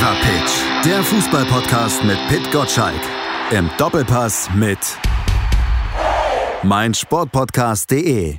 Fever 0.00 0.16
Pitch, 0.22 0.86
der 0.86 1.02
Fußballpodcast 1.02 2.04
mit 2.04 2.16
Pit 2.30 2.50
Gottschalk. 2.50 3.02
Im 3.50 3.68
Doppelpass 3.76 4.48
mit 4.56 4.78
meinsportpodcast.de. 6.62 8.36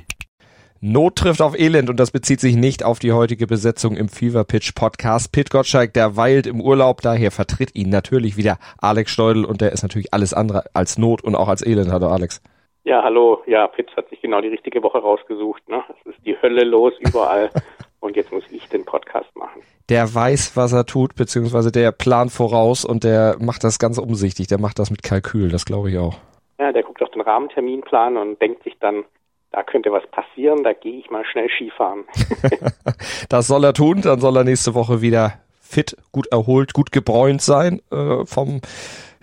Not 0.80 1.14
trifft 1.14 1.40
auf 1.40 1.56
Elend 1.56 1.88
und 1.88 2.00
das 2.00 2.10
bezieht 2.10 2.40
sich 2.40 2.56
nicht 2.56 2.84
auf 2.84 2.98
die 2.98 3.12
heutige 3.12 3.46
Besetzung 3.46 3.94
im 3.94 4.08
Fever 4.08 4.42
Pitch 4.42 4.74
Podcast. 4.74 5.30
Pit 5.30 5.50
Gottschalk, 5.50 5.94
der 5.94 6.16
weilt 6.16 6.48
im 6.48 6.60
Urlaub, 6.60 7.00
daher 7.00 7.30
vertritt 7.30 7.76
ihn 7.76 7.90
natürlich 7.90 8.36
wieder 8.36 8.58
Alex 8.80 9.12
Steudel 9.12 9.44
und 9.44 9.60
der 9.60 9.70
ist 9.70 9.84
natürlich 9.84 10.12
alles 10.12 10.34
andere 10.34 10.64
als 10.74 10.98
Not 10.98 11.22
und 11.22 11.36
auch 11.36 11.46
als 11.46 11.64
Elend. 11.64 11.92
Hallo 11.92 12.08
Alex. 12.08 12.42
Ja, 12.82 13.04
hallo. 13.04 13.40
Ja, 13.46 13.68
Pitts 13.68 13.94
hat 13.96 14.08
sich 14.08 14.20
genau 14.20 14.40
die 14.40 14.48
richtige 14.48 14.82
Woche 14.82 14.98
rausgesucht. 14.98 15.68
Ne? 15.68 15.84
Es 15.88 16.14
ist 16.14 16.26
die 16.26 16.36
Hölle 16.42 16.64
los 16.64 16.92
überall 16.98 17.50
und 18.02 18.16
jetzt 18.16 18.32
muss 18.32 18.42
ich 18.50 18.68
den 18.68 18.84
Podcast 18.84 19.34
machen. 19.36 19.62
Der 19.88 20.12
weiß, 20.12 20.56
was 20.56 20.72
er 20.72 20.84
tut, 20.84 21.14
beziehungsweise 21.14 21.70
der 21.70 21.92
plant 21.92 22.32
voraus 22.32 22.84
und 22.84 23.04
der 23.04 23.36
macht 23.38 23.64
das 23.64 23.78
ganz 23.78 23.96
umsichtig. 23.96 24.48
Der 24.48 24.58
macht 24.58 24.78
das 24.78 24.90
mit 24.90 25.02
Kalkül, 25.02 25.50
das 25.50 25.64
glaube 25.64 25.90
ich 25.90 25.98
auch. 25.98 26.18
Ja, 26.58 26.72
der 26.72 26.82
guckt 26.82 27.00
auf 27.02 27.10
den 27.10 27.22
Rahmenterminplan 27.22 28.16
und 28.16 28.40
denkt 28.42 28.64
sich 28.64 28.76
dann, 28.80 29.04
da 29.52 29.62
könnte 29.62 29.92
was 29.92 30.06
passieren, 30.10 30.64
da 30.64 30.72
gehe 30.72 30.98
ich 30.98 31.10
mal 31.10 31.24
schnell 31.24 31.48
Skifahren. 31.48 32.04
das 33.28 33.46
soll 33.46 33.64
er 33.64 33.72
tun, 33.72 34.02
dann 34.02 34.20
soll 34.20 34.36
er 34.36 34.44
nächste 34.44 34.74
Woche 34.74 35.00
wieder 35.00 35.34
fit, 35.60 35.96
gut 36.10 36.26
erholt, 36.26 36.74
gut 36.74 36.90
gebräunt 36.90 37.40
sein 37.40 37.80
äh, 37.92 38.26
vom 38.26 38.60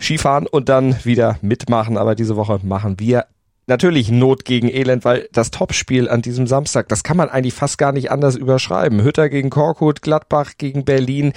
Skifahren 0.00 0.46
und 0.46 0.68
dann 0.68 0.96
wieder 1.04 1.36
mitmachen. 1.42 1.98
Aber 1.98 2.14
diese 2.14 2.36
Woche 2.36 2.60
machen 2.62 2.98
wir 2.98 3.26
natürlich 3.70 4.10
Not 4.10 4.44
gegen 4.44 4.68
Elend, 4.68 5.06
weil 5.06 5.28
das 5.32 5.50
Topspiel 5.50 6.10
an 6.10 6.20
diesem 6.20 6.46
Samstag, 6.46 6.88
das 6.88 7.02
kann 7.02 7.16
man 7.16 7.30
eigentlich 7.30 7.54
fast 7.54 7.78
gar 7.78 7.92
nicht 7.92 8.10
anders 8.10 8.36
überschreiben. 8.36 9.02
Hütter 9.02 9.30
gegen 9.30 9.48
Korkut, 9.48 10.02
Gladbach 10.02 10.58
gegen 10.58 10.84
Berlin, 10.84 11.32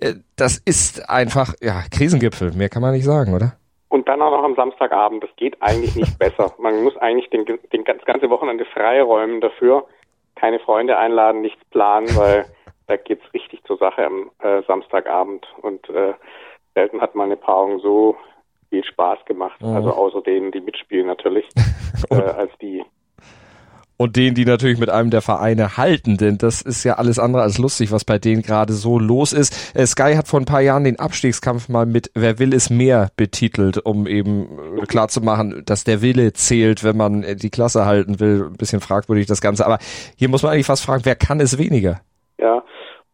äh, 0.00 0.14
das 0.36 0.56
ist 0.64 1.10
einfach, 1.10 1.54
ja, 1.60 1.82
Krisengipfel, 1.90 2.52
mehr 2.52 2.70
kann 2.70 2.80
man 2.80 2.92
nicht 2.92 3.04
sagen, 3.04 3.34
oder? 3.34 3.58
Und 3.88 4.08
dann 4.08 4.22
auch 4.22 4.30
noch 4.30 4.44
am 4.44 4.54
Samstagabend, 4.54 5.22
das 5.22 5.30
geht 5.36 5.60
eigentlich 5.60 5.94
nicht 5.94 6.18
besser. 6.24 6.54
Man 6.58 6.82
muss 6.82 6.96
eigentlich 6.96 7.28
den, 7.28 7.44
den, 7.44 7.84
das 7.84 8.04
ganze 8.06 8.30
Wochenende 8.30 8.64
freiräumen 8.64 9.42
dafür, 9.42 9.84
keine 10.36 10.60
Freunde 10.60 10.96
einladen, 10.96 11.42
nichts 11.42 11.62
planen, 11.70 12.08
weil 12.16 12.46
da 12.86 12.96
geht's 12.96 13.24
richtig 13.34 13.62
zur 13.64 13.76
Sache 13.76 14.06
am 14.06 14.30
äh, 14.38 14.62
Samstagabend 14.66 15.46
und 15.60 15.86
äh, 15.90 16.14
selten 16.74 17.00
hat 17.00 17.14
man 17.14 17.26
eine 17.26 17.36
Paarung 17.36 17.80
so 17.80 18.16
viel 18.72 18.84
Spaß 18.84 19.18
gemacht. 19.26 19.60
Mhm. 19.60 19.76
Also 19.76 19.92
außer 19.92 20.22
denen, 20.22 20.50
die 20.50 20.60
mitspielen 20.60 21.06
natürlich, 21.06 21.44
äh, 22.10 22.14
als 22.14 22.50
die. 22.60 22.82
Und 23.98 24.16
denen, 24.16 24.34
die 24.34 24.46
natürlich 24.46 24.80
mit 24.80 24.90
einem 24.90 25.10
der 25.10 25.20
Vereine 25.20 25.76
halten, 25.76 26.16
denn 26.16 26.38
das 26.38 26.62
ist 26.62 26.82
ja 26.82 26.94
alles 26.94 27.20
andere 27.20 27.42
als 27.42 27.58
lustig, 27.58 27.92
was 27.92 28.04
bei 28.04 28.18
denen 28.18 28.42
gerade 28.42 28.72
so 28.72 28.98
los 28.98 29.32
ist. 29.32 29.76
Äh, 29.76 29.86
Sky 29.86 30.14
hat 30.16 30.26
vor 30.26 30.40
ein 30.40 30.46
paar 30.46 30.62
Jahren 30.62 30.84
den 30.84 30.98
Abstiegskampf 30.98 31.68
mal 31.68 31.86
mit 31.86 32.10
Wer 32.14 32.38
will 32.38 32.54
es 32.54 32.70
mehr 32.70 33.10
betitelt, 33.16 33.84
um 33.84 34.06
eben 34.06 34.78
äh, 34.78 34.86
klarzumachen, 34.86 35.62
dass 35.66 35.84
der 35.84 36.00
Wille 36.02 36.32
zählt, 36.32 36.82
wenn 36.82 36.96
man 36.96 37.24
die 37.36 37.50
Klasse 37.50 37.84
halten 37.84 38.18
will. 38.18 38.46
Ein 38.46 38.56
bisschen 38.56 38.80
fragwürdig 38.80 39.26
das 39.26 39.42
Ganze. 39.42 39.66
Aber 39.66 39.78
hier 40.16 40.30
muss 40.30 40.42
man 40.42 40.52
eigentlich 40.52 40.66
fast 40.66 40.84
fragen, 40.84 41.04
wer 41.04 41.14
kann 41.14 41.38
es 41.40 41.58
weniger? 41.58 42.00
Ja, 42.38 42.64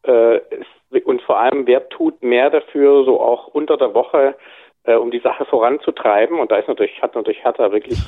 äh, 0.05 0.41
und 1.05 1.23
vor 1.23 1.39
allem, 1.41 1.67
wer 1.67 1.89
tut 1.89 2.23
mehr 2.23 2.51
dafür, 2.51 3.05
so 3.05 3.20
auch 3.20 3.48
unter 3.48 3.77
der 3.77 3.95
Woche 3.95 4.36
äh, 4.89 4.94
um 4.94 5.11
die 5.11 5.20
Sache 5.20 5.44
voranzutreiben. 5.44 6.41
Und 6.41 6.50
da 6.50 6.56
ist 6.56 6.69
natürlich, 6.69 7.03
hat 7.03 7.14
natürlich 7.14 7.44
Hertha 7.44 7.70
wirklich 7.72 7.98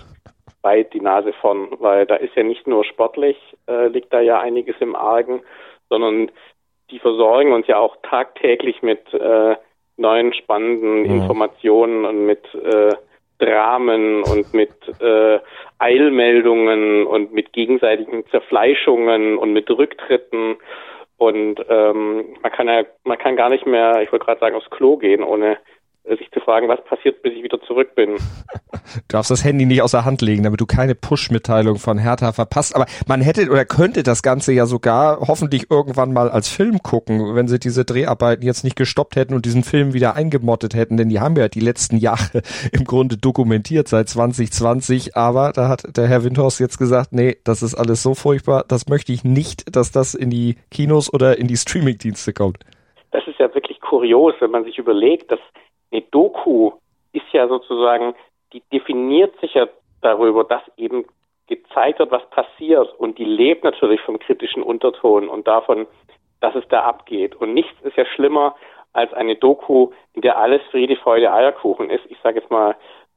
weit 0.62 0.92
die 0.94 1.00
Nase 1.00 1.32
von, 1.34 1.68
weil 1.78 2.06
da 2.06 2.16
ist 2.16 2.34
ja 2.36 2.42
nicht 2.42 2.66
nur 2.66 2.84
sportlich, 2.84 3.36
äh, 3.68 3.88
liegt 3.88 4.12
da 4.12 4.20
ja 4.20 4.40
einiges 4.40 4.76
im 4.80 4.96
Argen, 4.96 5.40
sondern 5.88 6.30
die 6.90 6.98
versorgen 6.98 7.52
uns 7.52 7.66
ja 7.66 7.78
auch 7.78 7.96
tagtäglich 8.02 8.82
mit 8.82 9.12
äh, 9.14 9.56
neuen 9.96 10.32
spannenden 10.32 11.02
mhm. 11.02 11.22
Informationen 11.22 12.04
und 12.04 12.26
mit 12.26 12.54
äh, 12.54 12.94
Dramen 13.38 14.22
und 14.22 14.52
mit 14.52 14.70
äh, 15.00 15.38
Eilmeldungen 15.78 17.06
und 17.06 17.32
mit 17.32 17.52
gegenseitigen 17.52 18.26
Zerfleischungen 18.30 19.38
und 19.38 19.52
mit 19.52 19.70
Rücktritten 19.70 20.56
und 21.16 21.64
ähm, 21.68 22.36
man 22.42 22.52
kann 22.52 22.68
ja 22.68 22.84
man 23.04 23.18
kann 23.18 23.36
gar 23.36 23.50
nicht 23.50 23.66
mehr, 23.66 24.02
ich 24.02 24.12
wollte 24.12 24.26
gerade 24.26 24.40
sagen, 24.40 24.56
aufs 24.56 24.70
Klo 24.70 24.96
gehen, 24.96 25.22
ohne 25.22 25.58
sich 26.04 26.30
zu 26.32 26.40
fragen, 26.40 26.68
was 26.68 26.82
passiert, 26.84 27.22
bis 27.22 27.34
ich 27.34 27.42
wieder 27.42 27.60
zurück 27.62 27.94
bin. 27.94 28.16
Du 28.16 29.00
darfst 29.08 29.30
das 29.30 29.44
Handy 29.44 29.66
nicht 29.66 29.82
außer 29.82 30.04
Hand 30.04 30.22
legen, 30.22 30.42
damit 30.42 30.60
du 30.60 30.66
keine 30.66 30.94
Push-Mitteilung 30.94 31.76
von 31.76 31.98
Hertha 31.98 32.32
verpasst. 32.32 32.74
Aber 32.74 32.86
man 33.06 33.20
hätte 33.20 33.48
oder 33.50 33.64
könnte 33.64 34.02
das 34.02 34.22
Ganze 34.22 34.52
ja 34.52 34.66
sogar 34.66 35.20
hoffentlich 35.20 35.70
irgendwann 35.70 36.12
mal 36.12 36.30
als 36.30 36.48
Film 36.48 36.82
gucken, 36.82 37.34
wenn 37.34 37.48
sie 37.48 37.58
diese 37.58 37.84
Dreharbeiten 37.84 38.44
jetzt 38.44 38.64
nicht 38.64 38.76
gestoppt 38.76 39.16
hätten 39.16 39.34
und 39.34 39.44
diesen 39.44 39.62
Film 39.62 39.92
wieder 39.92 40.16
eingemottet 40.16 40.74
hätten, 40.74 40.96
denn 40.96 41.08
die 41.08 41.20
haben 41.20 41.36
ja 41.36 41.48
die 41.48 41.60
letzten 41.60 41.96
Jahre 41.96 42.42
im 42.72 42.84
Grunde 42.84 43.16
dokumentiert 43.16 43.88
seit 43.88 44.08
2020. 44.08 45.16
Aber 45.16 45.52
da 45.54 45.68
hat 45.68 45.96
der 45.96 46.08
Herr 46.08 46.24
Windhorst 46.24 46.60
jetzt 46.60 46.78
gesagt, 46.78 47.12
nee, 47.12 47.36
das 47.44 47.62
ist 47.62 47.74
alles 47.74 48.02
so 48.02 48.14
furchtbar, 48.14 48.64
das 48.66 48.88
möchte 48.88 49.12
ich 49.12 49.24
nicht, 49.24 49.76
dass 49.76 49.92
das 49.92 50.14
in 50.14 50.30
die 50.30 50.56
Kinos 50.70 51.12
oder 51.12 51.38
in 51.38 51.46
die 51.46 51.56
Streaming-Dienste 51.56 52.32
kommt. 52.32 52.58
Das 53.12 53.26
ist 53.26 53.38
ja 53.38 53.52
wirklich 53.54 53.80
kurios, 53.80 54.34
wenn 54.40 54.50
man 54.50 54.64
sich 54.64 54.78
überlegt, 54.78 55.32
dass 55.32 55.40
eine 55.92 56.02
Doku 56.02 56.72
ist 57.12 57.26
ja 57.32 57.48
sozusagen, 57.48 58.14
die 58.52 58.62
definiert 58.72 59.38
sich 59.40 59.54
ja 59.54 59.66
darüber, 60.00 60.44
dass 60.44 60.62
eben 60.76 61.04
gezeigt 61.46 61.98
wird, 61.98 62.10
was 62.10 62.28
passiert 62.30 62.92
und 62.98 63.18
die 63.18 63.24
lebt 63.24 63.64
natürlich 63.64 64.00
vom 64.02 64.18
kritischen 64.18 64.62
Unterton 64.62 65.28
und 65.28 65.46
davon, 65.48 65.86
dass 66.40 66.54
es 66.54 66.66
da 66.68 66.82
abgeht. 66.82 67.34
Und 67.34 67.54
nichts 67.54 67.74
ist 67.82 67.96
ja 67.96 68.06
schlimmer 68.06 68.54
als 68.92 69.12
eine 69.12 69.36
Doku, 69.36 69.90
in 70.14 70.22
der 70.22 70.38
alles 70.38 70.62
Friede, 70.70 70.96
Freude, 70.96 71.32
Eierkuchen 71.32 71.90
ist. 71.90 72.04
Ich 72.08 72.18
sage 72.22 72.40
jetzt 72.40 72.50
mal, 72.50 72.76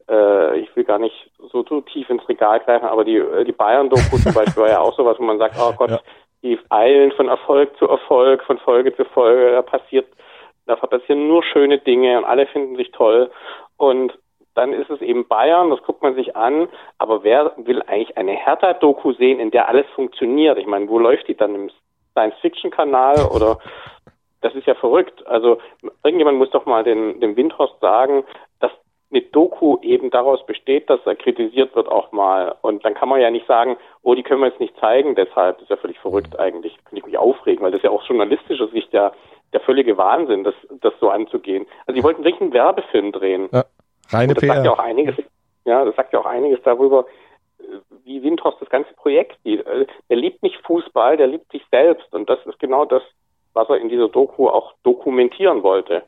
äh, 0.10 0.60
ich 0.60 0.76
will 0.76 0.84
gar 0.84 1.00
nicht 1.00 1.32
so, 1.52 1.64
so 1.64 1.82
tief 1.82 2.10
ins 2.10 2.28
Regal 2.28 2.60
greifen, 2.60 2.86
aber 2.86 3.06
die, 3.06 3.22
die 3.46 3.52
Bayern-Doku 3.52 4.18
zum 4.18 4.34
Beispiel 4.34 4.64
war 4.64 4.70
ja 4.70 4.80
auch 4.80 4.96
sowas, 4.96 5.18
wo 5.20 5.24
man 5.24 5.38
sagt, 5.38 5.56
oh 5.60 5.74
Gott, 5.74 5.92
ja. 5.92 6.00
die 6.42 6.60
eilen 6.70 7.12
von 7.14 7.28
Erfolg 7.28 7.76
zu 7.78 7.88
Erfolg, 7.88 8.44
von 8.44 8.58
Folge 8.60 8.96
zu 8.96 9.06
Folge, 9.06 9.52
da 9.52 9.62
passiert 9.62 10.08
da 10.66 10.76
passieren 10.76 11.28
nur 11.28 11.44
schöne 11.44 11.80
Dinge 11.80 12.18
und 12.18 12.26
alle 12.26 12.48
finden 12.48 12.76
sich 12.76 12.92
toll. 12.92 13.32
Und 13.78 14.18
dann 14.56 14.74
ist 14.74 14.90
es 14.90 15.02
eben 15.02 15.28
Bayern, 15.28 15.70
das 15.70 15.82
guckt 15.84 16.04
man 16.04 16.16
sich 16.16 16.36
an. 16.36 16.68
Aber 16.98 17.24
wer 17.24 17.54
will 17.58 17.82
eigentlich 17.84 18.18
eine 18.18 18.34
Hertha-Doku 18.34 19.14
sehen, 19.14 19.40
in 19.40 19.52
der 19.52 19.68
alles 19.68 19.86
funktioniert? 19.96 20.58
Ich 20.58 20.68
meine, 20.68 20.88
wo 20.90 21.00
läuft 21.00 21.28
die 21.28 21.36
dann 21.36 21.56
im 21.56 21.72
Science-Fiction-Kanal 22.12 23.30
oder 23.34 23.58
das 24.42 24.54
ist 24.56 24.68
ja 24.68 24.76
verrückt. 24.76 25.26
Also 25.26 25.58
irgendjemand 26.04 26.38
muss 26.38 26.52
doch 26.52 26.66
mal 26.66 26.84
den, 26.84 27.20
dem 27.20 27.36
Windhorst 27.36 27.80
sagen, 27.80 28.24
dass 28.60 28.72
eine 29.12 29.22
Doku 29.22 29.78
eben 29.82 30.10
daraus 30.10 30.46
besteht, 30.46 30.90
dass 30.90 31.00
er 31.06 31.16
kritisiert 31.16 31.76
wird 31.76 31.88
auch 31.88 32.12
mal. 32.12 32.56
Und 32.62 32.84
dann 32.84 32.94
kann 32.94 33.10
man 33.10 33.22
ja 33.22 33.32
nicht 33.32 33.48
sagen, 33.48 33.78
oh, 34.02 34.16
die 34.16 34.24
können 34.24 34.42
wir 34.42 34.48
jetzt 34.48 34.60
nicht 34.60 34.78
zeigen, 34.80 35.16
deshalb. 35.16 35.58
Das 35.58 35.64
ist 35.64 35.70
ja 35.70 35.78
völlig 35.78 36.00
verrückt 36.00 36.38
eigentlich. 36.40 36.76
Könnte 36.86 36.98
ich 36.98 37.06
mich 37.06 37.18
aufregen, 37.18 37.64
weil 37.64 37.72
das 37.72 37.84
ja 37.84 37.90
auch 37.90 38.04
journalistischer 38.04 38.68
Sicht 38.68 38.92
ja 38.92 39.12
der 39.54 39.62
völlige 39.62 39.98
Wahnsinn, 39.98 40.44
das, 40.44 40.56
das 40.82 40.94
so 41.00 41.10
anzugehen. 41.10 41.66
Also 41.86 41.96
die 41.96 42.04
wollten 42.04 42.24
wirklich 42.24 42.42
einen 42.42 42.54
Werbefilm 42.54 43.12
drehen. 43.12 43.50
Ja, 43.52 43.66
reine 44.10 44.34
das 44.34 44.42
PR. 44.42 44.56
sagt 44.56 44.66
ja 44.66 44.72
auch 44.72 44.80
einiges, 44.80 45.16
ja, 45.66 45.86
das 45.86 45.96
sagt 45.96 46.14
ja 46.14 46.20
auch 46.20 46.26
einiges 46.26 46.60
darüber, 46.64 47.06
wie 48.04 48.22
Windhorst 48.22 48.62
das 48.62 48.70
ganze 48.70 48.94
Projekt 48.96 49.38
sieht. 49.44 49.64
Der 49.66 50.18
liebt 50.18 50.44
nicht 50.44 50.58
Fußball, 50.66 51.18
der 51.18 51.28
liebt 51.28 51.52
sich 51.52 51.64
selbst 51.72 52.12
und 52.14 52.30
das 52.30 52.40
ist 52.46 52.60
genau 52.60 52.86
das, 52.86 53.02
was 53.54 53.70
er 53.70 53.78
in 53.78 53.90
dieser 53.90 54.10
Doku 54.10 54.50
auch 54.50 54.74
dokumentieren 54.84 55.64
wollte. 55.64 56.04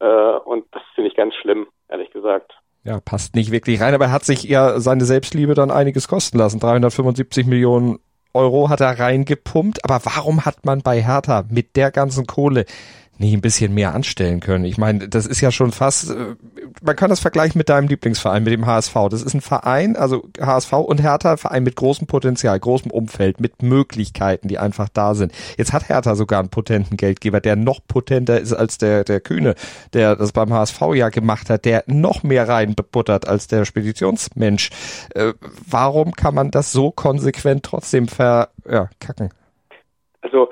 Äh, 0.00 0.06
und 0.44 0.66
das 0.72 0.82
finde 0.94 1.08
ich 1.08 1.16
ganz 1.16 1.34
schlimm, 1.34 1.68
ehrlich 1.88 2.10
gesagt. 2.10 2.52
Ja, 2.84 2.98
passt 3.00 3.34
nicht 3.34 3.52
wirklich 3.52 3.80
rein, 3.80 3.94
aber 3.94 4.06
er 4.06 4.12
hat 4.12 4.24
sich 4.24 4.42
ja 4.44 4.80
seine 4.80 5.04
Selbstliebe 5.04 5.54
dann 5.54 5.70
einiges 5.70 6.08
kosten 6.08 6.38
lassen. 6.38 6.60
375 6.60 7.46
Millionen 7.46 7.98
Euro 8.34 8.68
hat 8.68 8.80
er 8.80 8.98
reingepumpt. 8.98 9.84
Aber 9.84 10.00
warum 10.04 10.44
hat 10.44 10.64
man 10.64 10.82
bei 10.82 11.02
Hertha 11.02 11.44
mit 11.48 11.76
der 11.76 11.90
ganzen 11.90 12.26
Kohle 12.26 12.64
nicht 13.20 13.34
ein 13.34 13.40
bisschen 13.42 13.74
mehr 13.74 13.94
anstellen 13.94 14.40
können. 14.40 14.64
Ich 14.64 14.78
meine, 14.78 15.08
das 15.08 15.26
ist 15.26 15.40
ja 15.40 15.50
schon 15.50 15.72
fast, 15.72 16.10
äh, 16.10 16.36
man 16.82 16.96
kann 16.96 17.10
das 17.10 17.20
vergleichen 17.20 17.58
mit 17.58 17.68
deinem 17.68 17.86
Lieblingsverein, 17.86 18.42
mit 18.42 18.52
dem 18.52 18.66
HSV. 18.66 18.94
Das 19.10 19.22
ist 19.22 19.34
ein 19.34 19.42
Verein, 19.42 19.94
also 19.94 20.24
HSV 20.40 20.72
und 20.72 21.02
Hertha, 21.02 21.32
ein 21.32 21.38
Verein 21.38 21.62
mit 21.62 21.76
großem 21.76 22.06
Potenzial, 22.06 22.58
großem 22.58 22.90
Umfeld, 22.90 23.38
mit 23.38 23.62
Möglichkeiten, 23.62 24.48
die 24.48 24.58
einfach 24.58 24.88
da 24.88 25.14
sind. 25.14 25.32
Jetzt 25.58 25.72
hat 25.72 25.88
Hertha 25.88 26.14
sogar 26.14 26.40
einen 26.40 26.48
potenten 26.48 26.96
Geldgeber, 26.96 27.40
der 27.40 27.56
noch 27.56 27.80
potenter 27.86 28.40
ist 28.40 28.54
als 28.54 28.78
der, 28.78 29.04
der 29.04 29.20
Kühne, 29.20 29.54
der 29.92 30.16
das 30.16 30.32
beim 30.32 30.52
HSV 30.52 30.80
ja 30.94 31.10
gemacht 31.10 31.50
hat, 31.50 31.66
der 31.66 31.84
noch 31.86 32.22
mehr 32.22 32.48
reinbebuttert 32.48 33.28
als 33.28 33.48
der 33.48 33.66
Speditionsmensch. 33.66 34.70
Äh, 35.14 35.34
warum 35.68 36.12
kann 36.12 36.34
man 36.34 36.50
das 36.50 36.72
so 36.72 36.90
konsequent 36.90 37.64
trotzdem 37.64 38.08
verkacken? 38.08 39.28
Ja, 39.28 39.36
also 40.22 40.48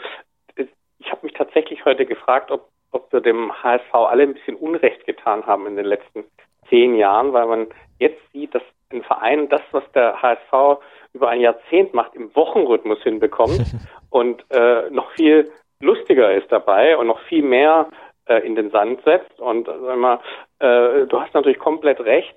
ich 1.09 1.13
habe 1.13 1.25
mich 1.27 1.33
tatsächlich 1.33 1.87
heute 1.87 2.05
gefragt, 2.05 2.51
ob, 2.51 2.69
ob 2.93 3.11
wir 3.15 3.23
dem 3.23 3.51
HSV 3.63 3.95
alle 3.95 4.25
ein 4.25 4.35
bisschen 4.35 4.57
Unrecht 4.57 5.07
getan 5.07 5.47
haben 5.47 5.67
in 5.67 5.77
den 5.77 5.87
letzten 5.87 6.25
zehn 6.69 6.95
Jahren, 6.97 7.33
weil 7.33 7.47
man 7.47 7.67
jetzt 7.99 8.21
sieht, 8.33 8.55
dass 8.55 8.63
ein 8.93 9.03
Verein 9.03 9.49
das, 9.49 9.63
was 9.71 9.91
der 9.93 10.21
HSV 10.21 10.83
über 11.15 11.31
ein 11.31 11.41
Jahrzehnt 11.41 11.95
macht, 11.95 12.15
im 12.15 12.35
Wochenrhythmus 12.37 13.03
hinbekommt 13.03 13.65
und 14.11 14.45
äh, 14.51 14.91
noch 14.91 15.11
viel 15.13 15.51
lustiger 15.81 16.35
ist 16.35 16.53
dabei 16.53 16.99
und 16.99 17.07
noch 17.07 17.21
viel 17.21 17.43
mehr 17.43 17.89
äh, 18.27 18.47
in 18.47 18.55
den 18.55 18.71
Sand 18.71 19.03
setzt. 19.05 19.41
Und 19.41 19.67
sag 19.67 19.97
mal, 19.97 20.21
äh, 20.59 21.07
du 21.07 21.21
hast 21.21 21.33
natürlich 21.33 21.59
komplett 21.59 22.01
recht. 22.01 22.37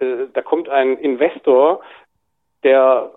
Äh, 0.00 0.26
da 0.32 0.42
kommt 0.42 0.68
ein 0.68 0.96
Investor, 0.98 1.80
der 2.64 3.12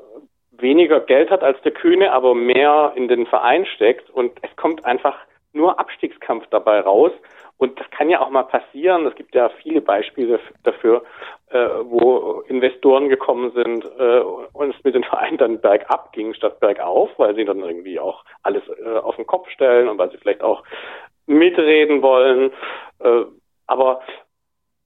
weniger 0.58 1.00
Geld 1.00 1.30
hat 1.30 1.44
als 1.44 1.62
der 1.62 1.72
Kühne, 1.72 2.12
aber 2.12 2.36
mehr 2.36 2.94
in 2.96 3.08
den 3.08 3.26
Verein 3.26 3.66
steckt 3.66 4.10
und 4.10 4.32
es 4.42 4.56
kommt 4.56 4.86
einfach 4.86 5.18
nur 5.54 5.80
Abstiegskampf 5.80 6.48
dabei 6.50 6.80
raus. 6.80 7.12
Und 7.58 7.80
das 7.80 7.90
kann 7.92 8.10
ja 8.10 8.20
auch 8.20 8.30
mal 8.30 8.44
passieren. 8.44 9.06
Es 9.06 9.16
gibt 9.16 9.36
ja 9.36 9.50
viele 9.62 9.80
Beispiele 9.80 10.40
dafür, 10.64 11.04
äh, 11.50 11.68
wo 11.84 12.42
Investoren 12.48 13.10
gekommen 13.10 13.52
sind 13.52 13.86
äh, 13.98 14.20
und 14.20 14.76
es 14.76 14.84
mit 14.84 14.96
den 14.96 15.04
Vereinen 15.04 15.38
dann 15.38 15.62
bergab 15.62 16.12
ging 16.12 16.34
statt 16.34 16.60
bergauf, 16.60 17.12
weil 17.18 17.36
sie 17.36 17.46
dann 17.46 17.60
irgendwie 17.60 18.00
auch 18.00 18.26
alles 18.42 18.64
äh, 18.68 18.98
auf 18.98 19.16
den 19.16 19.28
Kopf 19.28 19.50
stellen 19.50 19.88
und 19.88 19.98
weil 19.98 20.12
sie 20.12 20.18
vielleicht 20.18 20.44
auch 20.44 20.64
mitreden 21.28 22.02
wollen. 22.02 22.52
Äh, 23.00 23.26
aber 23.68 24.02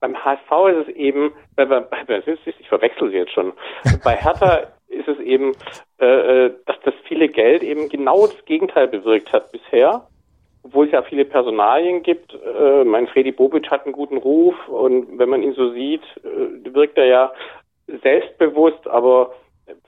beim 0.00 0.24
HSV 0.24 0.50
ist 0.68 0.88
es 0.88 0.94
eben, 0.94 1.32
bei, 1.56 1.64
bei, 1.64 1.82
ich 2.26 2.68
verwechsel 2.68 3.10
sie 3.10 3.16
jetzt 3.16 3.32
schon, 3.32 3.54
bei 4.04 4.14
Hertha 4.14 4.68
ist 4.88 5.08
es 5.08 5.18
eben, 5.20 5.54
äh, 6.00 6.46
äh, 6.46 6.54
dass 6.66 6.76
das 6.84 6.94
viele 7.04 7.28
Geld 7.28 7.62
eben 7.62 7.88
genau 7.88 8.26
das 8.26 8.44
Gegenteil 8.44 8.88
bewirkt 8.88 9.32
hat 9.32 9.52
bisher. 9.52 10.06
Obwohl 10.62 10.86
es 10.86 10.92
ja 10.92 11.02
viele 11.02 11.24
Personalien 11.24 12.02
gibt. 12.02 12.34
Äh, 12.34 12.84
mein 12.84 13.06
Freddy 13.06 13.32
Bobic 13.32 13.70
hat 13.70 13.84
einen 13.84 13.92
guten 13.92 14.16
Ruf 14.16 14.56
und 14.68 15.18
wenn 15.18 15.28
man 15.28 15.42
ihn 15.42 15.54
so 15.54 15.72
sieht, 15.72 16.02
äh, 16.24 16.74
wirkt 16.74 16.98
er 16.98 17.06
ja 17.06 17.32
selbstbewusst, 18.02 18.86
aber 18.86 19.34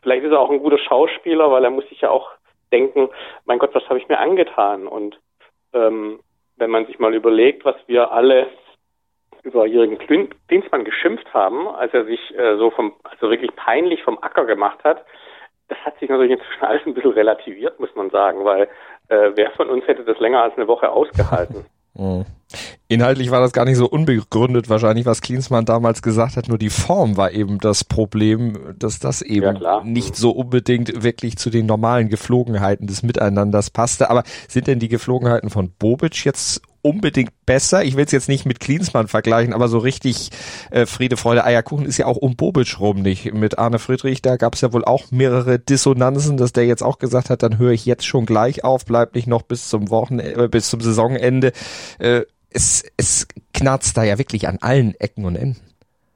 vielleicht 0.02 0.24
ist 0.24 0.32
er 0.32 0.40
auch 0.40 0.50
ein 0.50 0.60
guter 0.60 0.78
Schauspieler, 0.78 1.50
weil 1.50 1.64
er 1.64 1.70
muss 1.70 1.88
sich 1.88 2.00
ja 2.00 2.10
auch 2.10 2.30
denken, 2.72 3.08
mein 3.44 3.58
Gott, 3.58 3.74
was 3.74 3.86
habe 3.88 3.98
ich 3.98 4.08
mir 4.08 4.18
angetan? 4.18 4.86
Und 4.86 5.18
ähm, 5.72 6.20
wenn 6.56 6.70
man 6.70 6.86
sich 6.86 6.98
mal 6.98 7.14
überlegt, 7.14 7.64
was 7.64 7.76
wir 7.86 8.12
alle 8.12 8.46
über 9.42 9.66
Jürgen 9.66 9.98
Klinsmann 9.98 10.84
geschimpft 10.84 11.32
haben, 11.32 11.68
als 11.68 11.92
er 11.94 12.04
sich 12.04 12.20
äh, 12.36 12.56
so 12.56 12.70
vom, 12.70 12.94
also 13.04 13.30
wirklich 13.30 13.54
peinlich 13.56 14.02
vom 14.02 14.18
Acker 14.22 14.44
gemacht 14.44 14.82
hat, 14.84 15.04
das 15.68 15.78
hat 15.84 15.98
sich 15.98 16.08
natürlich 16.08 16.32
inzwischen 16.32 16.64
alles 16.64 16.82
ein 16.84 16.94
bisschen 16.94 17.12
relativiert, 17.12 17.78
muss 17.78 17.94
man 17.94 18.10
sagen, 18.10 18.44
weil 18.44 18.68
äh, 19.08 19.30
wer 19.34 19.50
von 19.52 19.70
uns 19.70 19.86
hätte 19.86 20.04
das 20.04 20.18
länger 20.18 20.42
als 20.42 20.56
eine 20.56 20.68
Woche 20.68 20.90
ausgehalten? 20.90 21.66
Mhm. 21.94 22.24
Inhaltlich 22.88 23.30
war 23.30 23.40
das 23.40 23.52
gar 23.52 23.64
nicht 23.64 23.76
so 23.76 23.88
unbegründet, 23.88 24.68
wahrscheinlich, 24.68 25.06
was 25.06 25.20
Klinsmann 25.20 25.64
damals 25.64 26.02
gesagt 26.02 26.36
hat. 26.36 26.48
Nur 26.48 26.58
die 26.58 26.70
Form 26.70 27.16
war 27.16 27.32
eben 27.32 27.58
das 27.58 27.84
Problem, 27.84 28.74
dass 28.78 28.98
das 28.98 29.22
eben 29.22 29.56
ja, 29.60 29.82
nicht 29.84 30.16
so 30.16 30.30
unbedingt 30.30 31.02
wirklich 31.02 31.36
zu 31.36 31.50
den 31.50 31.66
normalen 31.66 32.08
Geflogenheiten 32.08 32.86
des 32.86 33.02
Miteinanders 33.02 33.70
passte. 33.70 34.10
Aber 34.10 34.22
sind 34.48 34.66
denn 34.66 34.78
die 34.78 34.88
Geflogenheiten 34.88 35.50
von 35.50 35.72
Bobic 35.78 36.24
jetzt 36.24 36.62
unbedingt 36.82 37.32
besser. 37.46 37.82
Ich 37.84 37.96
will 37.96 38.04
es 38.04 38.12
jetzt 38.12 38.28
nicht 38.28 38.46
mit 38.46 38.60
Klinsmann 38.60 39.08
vergleichen, 39.08 39.52
aber 39.52 39.68
so 39.68 39.78
richtig 39.78 40.30
äh, 40.70 40.86
Friede, 40.86 41.16
Freude, 41.16 41.44
Eierkuchen 41.44 41.86
ist 41.86 41.98
ja 41.98 42.06
auch 42.06 42.16
um 42.16 42.36
Bobic 42.36 42.80
rum 42.80 43.02
nicht. 43.02 43.32
Mit 43.34 43.58
Arne 43.58 43.78
Friedrich, 43.78 44.22
da 44.22 44.36
gab 44.36 44.54
es 44.54 44.60
ja 44.60 44.72
wohl 44.72 44.84
auch 44.84 45.10
mehrere 45.10 45.58
Dissonanzen, 45.58 46.36
dass 46.36 46.52
der 46.52 46.66
jetzt 46.66 46.82
auch 46.82 46.98
gesagt 46.98 47.30
hat, 47.30 47.42
dann 47.42 47.58
höre 47.58 47.72
ich 47.72 47.86
jetzt 47.86 48.06
schon 48.06 48.26
gleich 48.26 48.64
auf, 48.64 48.84
bleib 48.84 49.14
nicht 49.14 49.26
noch 49.26 49.42
bis 49.42 49.68
zum 49.68 49.90
Wochenende, 49.90 50.44
äh, 50.44 50.48
bis 50.48 50.70
zum 50.70 50.80
Saisonende. 50.80 51.52
Äh, 51.98 52.22
es, 52.52 52.90
es 52.96 53.28
knarzt 53.54 53.96
da 53.96 54.04
ja 54.04 54.18
wirklich 54.18 54.48
an 54.48 54.58
allen 54.60 54.94
Ecken 54.98 55.24
und 55.24 55.36
Enden. 55.36 55.60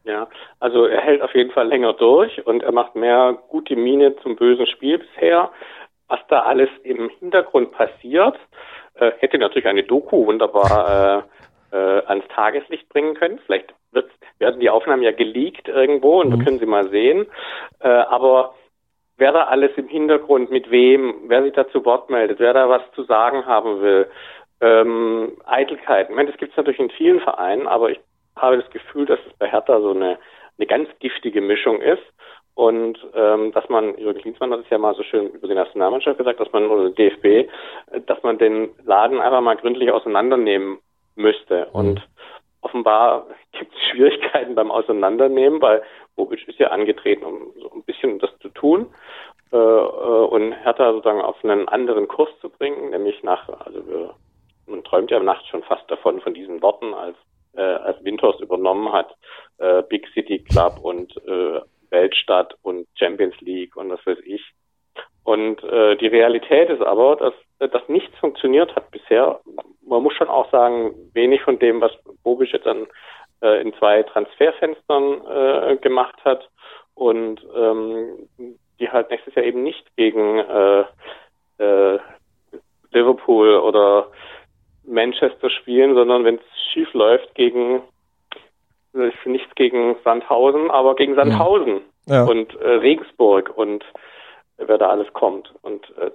Ja, 0.04 0.28
also 0.60 0.84
er 0.84 1.00
hält 1.00 1.22
auf 1.22 1.34
jeden 1.34 1.50
Fall 1.50 1.68
länger 1.68 1.94
durch 1.94 2.46
und 2.46 2.62
er 2.62 2.72
macht 2.72 2.94
mehr 2.94 3.38
gute 3.48 3.76
Miene 3.76 4.16
zum 4.22 4.36
bösen 4.36 4.66
Spiel 4.66 4.98
bisher. 4.98 5.50
Was 6.08 6.20
da 6.28 6.40
alles 6.40 6.68
im 6.82 7.10
Hintergrund 7.18 7.72
passiert, 7.72 8.38
äh, 8.94 9.12
hätte 9.18 9.38
natürlich 9.38 9.66
eine 9.66 9.82
Doku 9.82 10.26
wunderbar 10.26 11.28
äh, 11.72 11.76
äh, 11.76 12.02
ans 12.06 12.26
Tageslicht 12.28 12.88
bringen 12.88 13.14
können. 13.14 13.40
Vielleicht 13.46 13.74
wird, 13.92 14.10
werden 14.38 14.60
die 14.60 14.70
Aufnahmen 14.70 15.02
ja 15.02 15.12
geleakt 15.12 15.68
irgendwo 15.68 16.20
und 16.20 16.28
mhm. 16.28 16.38
wir 16.38 16.44
können 16.44 16.58
sie 16.58 16.66
mal 16.66 16.88
sehen. 16.90 17.26
Äh, 17.80 17.88
aber 17.88 18.54
wer 19.16 19.32
da 19.32 19.44
alles 19.44 19.72
im 19.76 19.88
Hintergrund, 19.88 20.50
mit 20.50 20.70
wem, 20.70 21.14
wer 21.26 21.42
sich 21.42 21.52
da 21.52 21.68
zu 21.68 21.84
Wort 21.84 22.10
meldet, 22.10 22.40
wer 22.40 22.52
da 22.52 22.68
was 22.68 22.82
zu 22.94 23.04
sagen 23.04 23.46
haben 23.46 23.80
will, 23.80 24.08
ähm, 24.60 25.32
Eitelkeiten. 25.44 26.12
Ich 26.12 26.16
meine, 26.16 26.30
das 26.30 26.38
gibt 26.38 26.52
es 26.52 26.56
natürlich 26.56 26.80
in 26.80 26.90
vielen 26.90 27.20
Vereinen, 27.20 27.66
aber 27.66 27.90
ich 27.90 28.00
habe 28.36 28.58
das 28.58 28.70
Gefühl, 28.70 29.06
dass 29.06 29.18
es 29.26 29.32
bei 29.34 29.48
Hertha 29.48 29.80
so 29.80 29.90
eine, 29.90 30.18
eine 30.58 30.66
ganz 30.66 30.88
giftige 31.00 31.40
Mischung 31.40 31.80
ist. 31.80 32.02
Und 32.54 32.98
ähm, 33.14 33.50
dass 33.52 33.68
man, 33.68 33.98
Jürgen 33.98 34.20
Klinsmann 34.20 34.52
hat 34.52 34.60
es 34.60 34.70
ja 34.70 34.78
mal 34.78 34.94
so 34.94 35.02
schön 35.02 35.30
über 35.30 35.48
die 35.48 35.54
Nationalmannschaft 35.54 36.18
gesagt, 36.18 36.38
dass 36.38 36.52
man, 36.52 36.66
oder 36.66 36.90
DFB, 36.90 37.50
dass 38.06 38.22
man 38.22 38.38
den 38.38 38.70
Laden 38.84 39.20
einfach 39.20 39.40
mal 39.40 39.56
gründlich 39.56 39.90
auseinandernehmen 39.90 40.78
müsste. 41.16 41.66
Mhm. 41.72 41.78
Und 41.78 42.08
offenbar 42.60 43.26
gibt 43.52 43.72
es 43.74 43.80
Schwierigkeiten 43.90 44.54
beim 44.54 44.70
Auseinandernehmen, 44.70 45.60
weil 45.60 45.82
Bobic 46.16 46.46
ist 46.46 46.58
ja 46.58 46.68
angetreten, 46.68 47.24
um 47.24 47.52
so 47.60 47.70
ein 47.74 47.82
bisschen 47.82 48.18
das 48.18 48.30
zu 48.38 48.48
tun 48.50 48.86
äh, 49.52 49.56
äh, 49.56 49.58
und 49.58 50.52
Hertha 50.52 50.92
sozusagen 50.92 51.22
auf 51.22 51.42
einen 51.44 51.68
anderen 51.68 52.08
Kurs 52.08 52.30
zu 52.40 52.48
bringen, 52.48 52.90
nämlich 52.90 53.22
nach, 53.22 53.48
also 53.48 53.86
wir, 53.86 54.14
man 54.66 54.84
träumt 54.84 55.10
ja 55.10 55.20
nachts 55.20 55.48
schon 55.48 55.62
fast 55.62 55.90
davon, 55.90 56.20
von 56.20 56.34
diesen 56.34 56.62
Worten, 56.62 56.94
als, 56.94 57.16
äh, 57.54 57.62
als 57.62 58.02
Winters 58.04 58.40
übernommen 58.40 58.92
hat, 58.92 59.14
äh, 59.58 59.82
Big 59.82 60.06
City 60.14 60.38
Club 60.38 60.78
und 60.82 61.16
äh, 61.26 61.60
Weltstadt 61.94 62.56
und 62.62 62.86
Champions 62.96 63.40
League 63.40 63.76
und 63.76 63.90
was 63.90 64.04
weiß 64.04 64.18
ich. 64.24 64.42
Und 65.22 65.62
äh, 65.64 65.96
die 65.96 66.08
Realität 66.08 66.68
ist 66.68 66.82
aber, 66.82 67.16
dass, 67.16 67.70
dass 67.70 67.88
nichts 67.88 68.16
funktioniert 68.18 68.74
hat 68.76 68.90
bisher. 68.90 69.40
Man 69.86 70.02
muss 70.02 70.14
schon 70.14 70.28
auch 70.28 70.50
sagen, 70.50 70.94
wenig 71.14 71.40
von 71.42 71.58
dem, 71.58 71.80
was 71.80 71.92
Bobic 72.22 72.52
jetzt 72.52 72.66
dann 72.66 72.86
äh, 73.42 73.60
in 73.62 73.72
zwei 73.74 74.02
Transferfenstern 74.02 75.26
äh, 75.26 75.76
gemacht 75.76 76.16
hat 76.24 76.50
und 76.94 77.40
ähm, 77.56 78.28
die 78.78 78.90
halt 78.90 79.08
nächstes 79.10 79.34
Jahr 79.34 79.46
eben 79.46 79.62
nicht 79.62 79.84
gegen 79.96 80.38
äh, 80.38 80.84
äh, 81.58 81.98
Liverpool 82.92 83.56
oder 83.56 84.08
Manchester 84.86 85.48
spielen, 85.48 85.94
sondern 85.94 86.24
wenn 86.24 86.36
es 86.36 86.62
schief 86.72 86.92
läuft 86.92 87.34
gegen 87.34 87.82
ist 88.94 89.26
nichts 89.26 89.54
gegen 89.54 89.96
Sandhausen, 90.04 90.70
aber 90.70 90.94
gegen 90.94 91.14
Sandhausen 91.14 91.80
ja. 92.06 92.24
und 92.24 92.54
äh, 92.60 92.68
Regensburg 92.68 93.52
und 93.56 93.84
wer 94.58 94.78
da 94.78 94.88
alles 94.90 95.12
kommt. 95.12 95.52
Und 95.62 95.86
äh, 95.98 96.10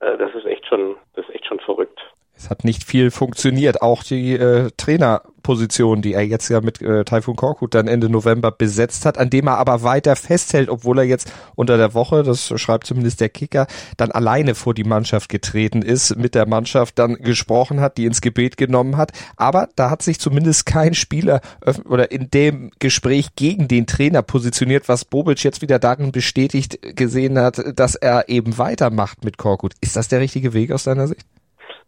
äh, 0.00 0.18
das 0.18 0.34
ist 0.34 0.46
echt 0.46 0.66
schon, 0.66 0.96
das 1.14 1.26
ist 1.28 1.34
echt 1.34 1.46
schon 1.46 1.60
verrückt. 1.60 2.00
Es 2.38 2.50
hat 2.50 2.64
nicht 2.64 2.84
viel 2.84 3.10
funktioniert. 3.10 3.80
Auch 3.80 4.02
die 4.02 4.34
äh, 4.34 4.70
Trainerposition, 4.76 6.02
die 6.02 6.12
er 6.12 6.22
jetzt 6.22 6.50
ja 6.50 6.60
mit 6.60 6.82
äh, 6.82 7.02
Taifun 7.04 7.34
Korkut 7.34 7.74
dann 7.74 7.88
Ende 7.88 8.10
November 8.10 8.50
besetzt 8.50 9.06
hat, 9.06 9.16
an 9.16 9.30
dem 9.30 9.46
er 9.46 9.56
aber 9.56 9.82
weiter 9.82 10.16
festhält, 10.16 10.68
obwohl 10.68 10.98
er 10.98 11.04
jetzt 11.04 11.32
unter 11.54 11.78
der 11.78 11.94
Woche, 11.94 12.22
das 12.22 12.52
schreibt 12.60 12.86
zumindest 12.86 13.22
der 13.22 13.30
Kicker, 13.30 13.66
dann 13.96 14.10
alleine 14.10 14.54
vor 14.54 14.74
die 14.74 14.84
Mannschaft 14.84 15.30
getreten 15.30 15.80
ist, 15.80 16.16
mit 16.16 16.34
der 16.34 16.46
Mannschaft 16.46 16.98
dann 16.98 17.14
gesprochen 17.14 17.80
hat, 17.80 17.96
die 17.96 18.04
ins 18.04 18.20
Gebet 18.20 18.58
genommen 18.58 18.98
hat. 18.98 19.12
Aber 19.36 19.70
da 19.74 19.88
hat 19.88 20.02
sich 20.02 20.20
zumindest 20.20 20.66
kein 20.66 20.92
Spieler 20.92 21.40
oder 21.88 22.10
in 22.10 22.30
dem 22.30 22.70
Gespräch 22.80 23.34
gegen 23.36 23.66
den 23.66 23.86
Trainer 23.86 24.20
positioniert, 24.20 24.90
was 24.90 25.06
Bobic 25.06 25.42
jetzt 25.42 25.62
wieder 25.62 25.78
darin 25.78 26.12
bestätigt 26.12 26.96
gesehen 26.96 27.38
hat, 27.38 27.62
dass 27.78 27.94
er 27.94 28.28
eben 28.28 28.58
weitermacht 28.58 29.24
mit 29.24 29.38
Korkut. 29.38 29.72
Ist 29.80 29.96
das 29.96 30.08
der 30.08 30.20
richtige 30.20 30.52
Weg 30.52 30.70
aus 30.70 30.84
deiner 30.84 31.08
Sicht? 31.08 31.24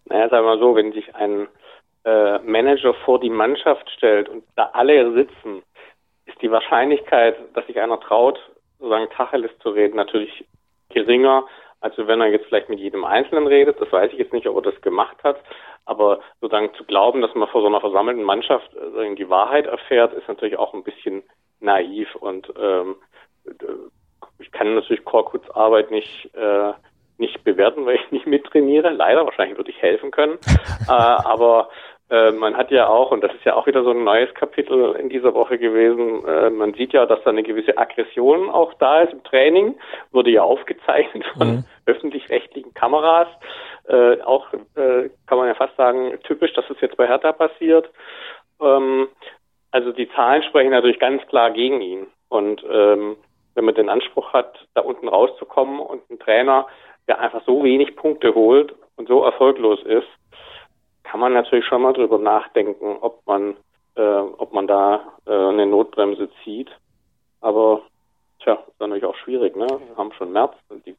Naja, 0.09 0.29
sagen 0.29 0.45
wir 0.45 0.57
mal 0.57 0.59
so, 0.59 0.75
wenn 0.75 0.93
sich 0.93 1.15
ein 1.15 1.49
äh, 2.05 2.39
Manager 2.39 2.95
vor 3.05 3.21
die 3.21 3.31
Mannschaft 3.31 3.91
stellt 3.91 4.29
und 4.29 4.45
da 4.57 4.71
alle 4.73 5.13
sitzen, 5.13 5.63
ist 6.27 6.41
die 6.43 6.51
Wahrscheinlichkeit, 6.51 7.37
dass 7.55 7.67
sich 7.67 7.81
einer 7.81 8.01
traut, 8.01 8.39
sozusagen 8.79 9.11
Tacheles 9.11 9.51
zu 9.61 9.71
reden, 9.71 9.97
natürlich 9.97 10.45
geringer, 10.91 11.47
als 11.81 11.95
wenn 11.97 12.21
er 12.21 12.29
jetzt 12.29 12.47
vielleicht 12.47 12.69
mit 12.69 12.81
jedem 12.81 13.05
Einzelnen 13.05 13.47
redet. 13.47 13.81
Das 13.81 13.93
weiß 13.93 14.13
ich 14.13 14.19
jetzt 14.19 14.33
nicht, 14.33 14.47
ob 14.47 14.57
er 14.57 14.73
das 14.73 14.81
gemacht 14.81 15.17
hat. 15.23 15.39
Aber 15.85 16.21
sozusagen 16.41 16.75
zu 16.75 16.85
glauben, 16.85 17.23
dass 17.23 17.35
man 17.35 17.49
vor 17.49 17.63
so 17.63 17.67
einer 17.67 17.81
versammelten 17.81 18.23
Mannschaft 18.23 18.71
äh, 18.75 19.15
die 19.15 19.31
Wahrheit 19.31 19.67
erfährt, 19.67 20.13
ist 20.13 20.29
natürlich 20.29 20.59
auch 20.59 20.75
ein 20.75 20.85
bisschen 20.85 21.23
naiv. 21.61 22.15
Und 22.17 22.53
ähm, 22.61 22.97
ich 24.39 24.53
kann 24.53 24.75
natürlich 24.75 25.05
Korkuts 25.05 25.51
Arbeit 25.51 25.91
nicht 25.91 26.31
äh, 26.35 26.73
nicht 27.19 27.45
bewerten, 27.45 27.85
weil 27.87 27.97
ich 27.97 28.11
nicht 28.11 28.27
mittrainiere. 28.27 28.91
Leider, 28.91 29.25
wahrscheinlich 29.25 29.59
würde 29.59 29.71
ich 29.71 29.83
helfen 29.83 30.11
können. 30.11 30.39
äh, 30.89 30.93
aber 30.93 31.69
äh, 32.11 32.31
man 32.31 32.57
hat 32.57 32.71
ja 32.71 32.89
auch, 32.89 33.11
und 33.11 33.23
das 33.23 33.35
ist 33.35 33.45
ja 33.45 33.55
auch 33.55 33.67
wieder 33.67 33.85
so 33.85 33.91
ein 33.91 34.05
neues 34.05 34.33
Kapitel 34.35 34.97
in 34.97 35.11
dieser 35.11 35.35
Woche 35.35 35.59
gewesen, 35.59 36.27
äh, 36.27 36.49
man 36.49 36.73
sieht 36.75 36.93
ja, 36.93 37.05
dass 37.05 37.23
da 37.25 37.31
eine 37.31 37.43
gewisse 37.43 37.77
Aggression 37.77 38.49
auch 38.49 38.73
da 38.75 39.03
ist 39.03 39.13
im 39.13 39.23
Training, 39.25 39.79
wurde 40.11 40.31
ja 40.31 40.43
aufgezeichnet 40.43 41.25
von 41.37 41.49
mhm. 41.49 41.65
öffentlich-rechtlichen 41.87 42.73
Kameras. 42.73 43.29
Äh, 43.89 44.23
auch 44.23 44.53
äh, 44.53 45.11
kann 45.27 45.39
man 45.39 45.49
ja 45.49 45.55
fast 45.55 45.77
sagen, 45.77 46.19
typisch, 46.25 46.53
dass 46.55 46.69
es 46.71 46.81
jetzt 46.81 46.97
bei 46.97 47.07
Hertha 47.07 47.33
passiert. 47.33 47.91
Ähm, 48.61 49.09
also 49.71 49.93
die 49.93 50.11
Zahlen 50.13 50.43
sprechen 50.45 50.71
natürlich 50.71 50.99
ganz 50.99 51.27
klar 51.27 51.51
gegen 51.51 51.81
ihn. 51.83 52.07
Und 52.31 52.65
ähm, 52.71 53.17
wenn 53.55 53.65
man 53.65 53.75
den 53.75 53.89
Anspruch 53.89 54.33
hat, 54.33 54.67
da 54.75 54.81
unten 54.81 55.09
rauszukommen 55.09 55.81
und 55.81 56.09
ein 56.11 56.19
Trainer 56.19 56.67
der 57.09 57.19
einfach 57.21 57.43
so 57.47 57.65
wenig 57.65 57.97
Punkte 57.97 58.35
holt 58.35 58.75
und 58.97 59.09
so 59.09 59.23
erfolglos 59.25 59.83
ist, 59.83 60.09
kann 61.03 61.21
man 61.21 61.33
natürlich 61.33 61.65
schon 61.65 61.83
mal 61.83 61.95
drüber 61.95 62.19
nachdenken, 62.19 62.99
ob 63.01 63.27
man, 63.27 63.57
äh, 63.97 64.03
ob 64.03 64.53
man 64.53 64.67
da 64.67 65.01
äh, 65.27 65.33
eine 65.33 65.67
Notbremse 65.67 66.29
zieht. 66.45 66.71
Aber 67.41 67.83
tja, 68.43 68.59
ist 68.67 68.79
natürlich 68.79 69.05
auch 69.05 69.17
schwierig, 69.17 69.57
ne? 69.57 69.67
Wir 69.67 69.97
haben 69.97 70.13
schon 70.13 70.33
März, 70.33 70.55
die, 70.85 70.95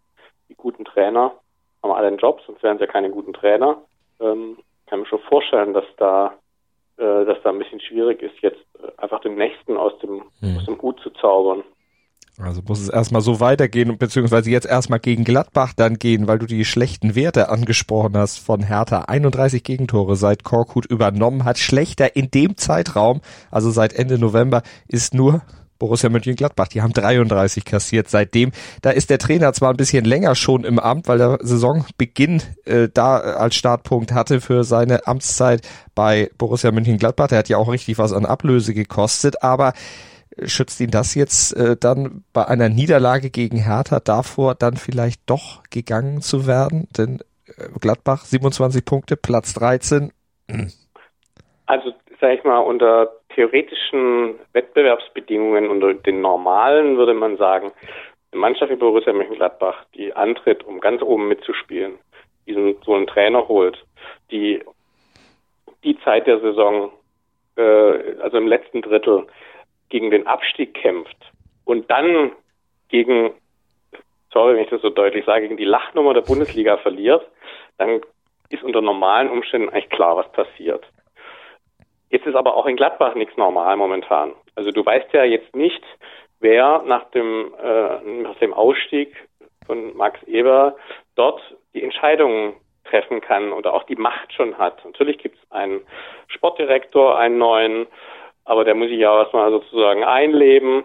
die 0.47 0.55
guten 0.55 0.85
Trainer 0.85 1.33
haben 1.83 1.91
alle 1.91 2.07
einen 2.07 2.17
Job, 2.17 2.41
sonst 2.45 2.63
wären 2.63 2.75
es 2.75 2.81
ja 2.81 2.87
keine 2.87 3.09
guten 3.09 3.33
Trainer. 3.33 3.77
Ähm, 4.19 4.57
kann 4.87 4.99
mir 4.99 5.05
schon 5.05 5.19
vorstellen, 5.19 5.73
dass 5.73 5.85
da, 5.97 6.33
äh, 6.97 7.25
dass 7.25 7.41
da 7.43 7.49
ein 7.49 7.59
bisschen 7.59 7.79
schwierig 7.79 8.21
ist, 8.21 8.37
jetzt 8.41 8.59
äh, 8.81 8.91
einfach 9.01 9.21
den 9.21 9.35
nächsten 9.35 9.77
aus 9.77 9.97
dem, 9.99 10.23
hm. 10.39 10.57
aus 10.57 10.65
dem 10.65 10.81
Hut 10.81 10.99
zu 11.01 11.11
zaubern. 11.11 11.63
Also 12.37 12.61
muss 12.65 12.79
es 12.79 12.87
erstmal 12.87 13.21
so 13.21 13.39
weitergehen, 13.39 13.97
beziehungsweise 13.97 14.49
jetzt 14.49 14.65
erstmal 14.65 14.99
gegen 14.99 15.25
Gladbach 15.25 15.73
dann 15.75 15.99
gehen, 15.99 16.27
weil 16.27 16.39
du 16.39 16.45
die 16.45 16.63
schlechten 16.63 17.15
Werte 17.15 17.49
angesprochen 17.49 18.15
hast 18.15 18.39
von 18.39 18.63
Hertha. 18.63 19.01
31 19.01 19.63
Gegentore 19.63 20.15
seit 20.15 20.43
Korkut 20.43 20.85
übernommen 20.85 21.43
hat. 21.43 21.57
Schlechter 21.57 22.15
in 22.15 22.31
dem 22.31 22.55
Zeitraum, 22.55 23.19
also 23.51 23.71
seit 23.71 23.93
Ende 23.93 24.17
November, 24.17 24.63
ist 24.87 25.13
nur 25.13 25.41
Borussia 25.79 26.09
Mönchengladbach, 26.09 26.67
die 26.67 26.81
haben 26.81 26.91
33 26.91 27.63
kassiert 27.63 28.09
seitdem. 28.09 28.51
Da 28.81 28.91
ist 28.91 29.09
der 29.09 29.17
Trainer 29.17 29.53
zwar 29.53 29.71
ein 29.71 29.77
bisschen 29.77 30.03
länger 30.03 30.35
schon 30.35 30.65
im 30.65 30.77
Amt, 30.77 31.07
weil 31.07 31.17
der 31.17 31.39
Saisonbeginn 31.41 32.43
äh, 32.65 32.89
da 32.93 33.17
als 33.17 33.55
Startpunkt 33.55 34.11
hatte 34.11 34.41
für 34.41 34.65
seine 34.65 35.07
Amtszeit 35.07 35.61
bei 35.95 36.29
Borussia 36.37 36.71
Mönchengladbach. 36.71 37.29
Der 37.29 37.39
hat 37.39 37.49
ja 37.49 37.57
auch 37.57 37.69
richtig 37.69 37.97
was 37.97 38.11
an 38.11 38.25
Ablöse 38.25 38.73
gekostet, 38.73 39.41
aber 39.41 39.73
schützt 40.45 40.79
ihn 40.79 40.91
das 40.91 41.15
jetzt 41.15 41.53
äh, 41.53 41.75
dann 41.79 42.23
bei 42.33 42.45
einer 42.47 42.69
Niederlage 42.69 43.29
gegen 43.29 43.57
Hertha 43.57 43.99
davor, 43.99 44.55
dann 44.55 44.75
vielleicht 44.77 45.29
doch 45.29 45.63
gegangen 45.69 46.21
zu 46.21 46.47
werden? 46.47 46.87
Denn 46.97 47.19
äh, 47.47 47.69
Gladbach 47.79 48.25
27 48.25 48.85
Punkte, 48.85 49.17
Platz 49.17 49.53
13. 49.53 50.11
Also 51.65 51.93
sage 52.19 52.33
ich 52.33 52.43
mal, 52.43 52.57
unter 52.57 53.11
theoretischen 53.35 54.35
Wettbewerbsbedingungen, 54.53 55.69
unter 55.69 55.93
den 55.93 56.19
normalen, 56.19 56.97
würde 56.97 57.13
man 57.13 57.37
sagen, 57.37 57.71
eine 58.31 58.41
Mannschaft 58.41 58.71
wie 58.71 58.75
Borussia 58.75 59.13
Mönchengladbach, 59.13 59.85
die 59.95 60.13
antritt, 60.13 60.63
um 60.63 60.79
ganz 60.79 61.01
oben 61.01 61.27
mitzuspielen, 61.27 61.93
diesen 62.47 62.75
so 62.83 62.95
einen 62.95 63.07
Trainer 63.07 63.47
holt, 63.47 63.77
die 64.31 64.63
die 65.83 65.97
Zeit 65.99 66.27
der 66.27 66.39
Saison, 66.39 66.91
äh, 67.55 68.17
also 68.21 68.37
im 68.37 68.47
letzten 68.47 68.81
Drittel, 68.81 69.27
gegen 69.89 70.11
den 70.11 70.27
Abstieg 70.27 70.73
kämpft 70.73 71.17
und 71.65 71.89
dann 71.89 72.31
gegen, 72.89 73.31
sorry, 74.31 74.55
wenn 74.55 74.63
ich 74.63 74.69
das 74.69 74.81
so 74.81 74.89
deutlich 74.89 75.25
sage, 75.25 75.43
gegen 75.43 75.57
die 75.57 75.65
Lachnummer 75.65 76.13
der 76.13 76.21
Bundesliga 76.21 76.77
verliert, 76.77 77.25
dann 77.77 78.01
ist 78.49 78.63
unter 78.63 78.81
normalen 78.81 79.29
Umständen 79.29 79.69
eigentlich 79.69 79.89
klar, 79.89 80.17
was 80.17 80.31
passiert. 80.31 80.85
Jetzt 82.09 82.25
ist 82.25 82.35
aber 82.35 82.55
auch 82.55 82.65
in 82.65 82.75
Gladbach 82.75 83.13
nichts 83.15 83.37
normal 83.37 83.77
momentan. 83.77 84.33
Also 84.55 84.71
du 84.71 84.83
weißt 84.83 85.13
ja 85.13 85.23
jetzt 85.23 85.55
nicht, 85.55 85.83
wer 86.39 86.81
nach 86.85 87.09
dem, 87.11 87.53
äh, 87.61 88.21
nach 88.23 88.35
dem 88.39 88.53
Ausstieg 88.53 89.15
von 89.65 89.95
Max 89.95 90.21
Eber 90.23 90.75
dort 91.15 91.41
die 91.73 91.83
Entscheidungen 91.83 92.55
treffen 92.85 93.21
kann 93.21 93.51
oder 93.51 93.73
auch 93.73 93.83
die 93.83 93.95
Macht 93.95 94.33
schon 94.33 94.57
hat. 94.57 94.83
Natürlich 94.83 95.19
gibt 95.19 95.37
es 95.37 95.51
einen 95.51 95.81
Sportdirektor, 96.27 97.17
einen 97.17 97.37
neuen, 97.37 97.85
aber 98.49 98.65
der 98.65 98.73
muss 98.73 98.89
sich 98.89 98.99
ja 98.99 99.15
erstmal 99.19 99.51
sozusagen 99.51 100.03
einleben. 100.03 100.83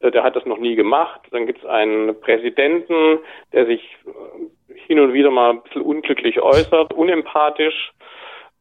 Äh, 0.00 0.10
der 0.10 0.22
hat 0.24 0.34
das 0.34 0.46
noch 0.46 0.58
nie 0.58 0.74
gemacht. 0.74 1.20
Dann 1.30 1.46
gibt 1.46 1.60
es 1.60 1.66
einen 1.66 2.18
Präsidenten, 2.20 3.18
der 3.52 3.66
sich 3.66 3.82
äh, 4.06 4.78
hin 4.86 4.98
und 4.98 5.12
wieder 5.12 5.30
mal 5.30 5.50
ein 5.50 5.62
bisschen 5.62 5.82
unglücklich 5.82 6.40
äußert, 6.40 6.94
unempathisch. 6.94 7.92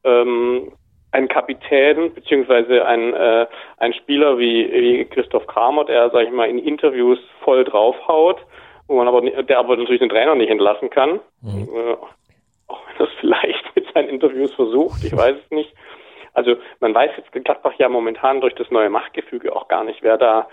Ähm, 0.03 0.73
ein 1.13 1.27
Kapitän 1.29 2.13
beziehungsweise 2.13 2.85
ein, 2.85 3.13
äh, 3.13 3.47
ein 3.77 3.93
Spieler 3.93 4.37
wie, 4.37 4.69
wie 4.71 5.05
Christoph 5.05 5.47
Kramer, 5.47 5.85
der, 5.85 6.09
sag 6.09 6.25
ich 6.25 6.31
mal, 6.31 6.49
in 6.49 6.59
Interviews 6.59 7.19
voll 7.43 7.63
draufhaut, 7.63 8.37
wo 8.87 8.95
man 8.95 9.07
aber 9.07 9.21
der 9.21 9.59
aber 9.59 9.77
natürlich 9.77 9.99
den 9.99 10.09
Trainer 10.09 10.35
nicht 10.35 10.49
entlassen 10.49 10.89
kann. 10.89 11.21
Mhm. 11.41 11.69
Äh, 11.73 11.95
auch 12.67 12.81
wenn 12.87 12.97
das 12.97 13.09
vielleicht 13.19 13.75
mit 13.75 13.87
seinen 13.93 14.09
Interviews 14.09 14.53
versucht, 14.53 15.03
ich 15.05 15.15
weiß 15.15 15.35
es 15.37 15.51
nicht. 15.51 15.73
Also 16.33 16.55
man 16.79 16.93
weiß 16.93 17.11
jetzt 17.17 17.35
in 17.35 17.43
Gladbach 17.43 17.73
ja 17.77 17.89
momentan 17.89 18.41
durch 18.41 18.55
das 18.55 18.69
neue 18.71 18.89
Machtgefüge 18.89 19.55
auch 19.55 19.67
gar 19.67 19.83
nicht, 19.83 20.01
wer 20.01 20.17
da, 20.17 20.47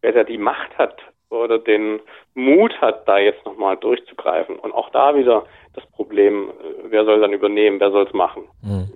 wer 0.00 0.12
da 0.12 0.24
die 0.24 0.38
Macht 0.38 0.76
hat 0.78 0.96
oder 1.30 1.58
den 1.58 2.00
Mut 2.34 2.78
hat, 2.80 3.08
da 3.08 3.18
jetzt 3.18 3.44
nochmal 3.46 3.76
durchzugreifen. 3.76 4.56
Und 4.56 4.72
auch 4.72 4.90
da 4.90 5.16
wieder 5.16 5.44
das 5.74 5.86
Problem, 5.92 6.50
äh, 6.50 6.90
wer 6.90 7.04
soll 7.04 7.20
dann 7.20 7.32
übernehmen, 7.32 7.80
wer 7.80 7.90
soll 7.90 8.06
es 8.06 8.12
machen. 8.12 8.48
Mhm 8.62 8.88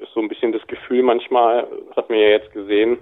ist 0.00 0.12
so 0.14 0.20
ein 0.20 0.28
bisschen 0.28 0.52
das 0.52 0.66
Gefühl 0.66 1.02
manchmal, 1.02 1.66
das 1.88 1.96
hat 1.96 2.10
man 2.10 2.18
ja 2.18 2.28
jetzt 2.28 2.52
gesehen, 2.52 2.98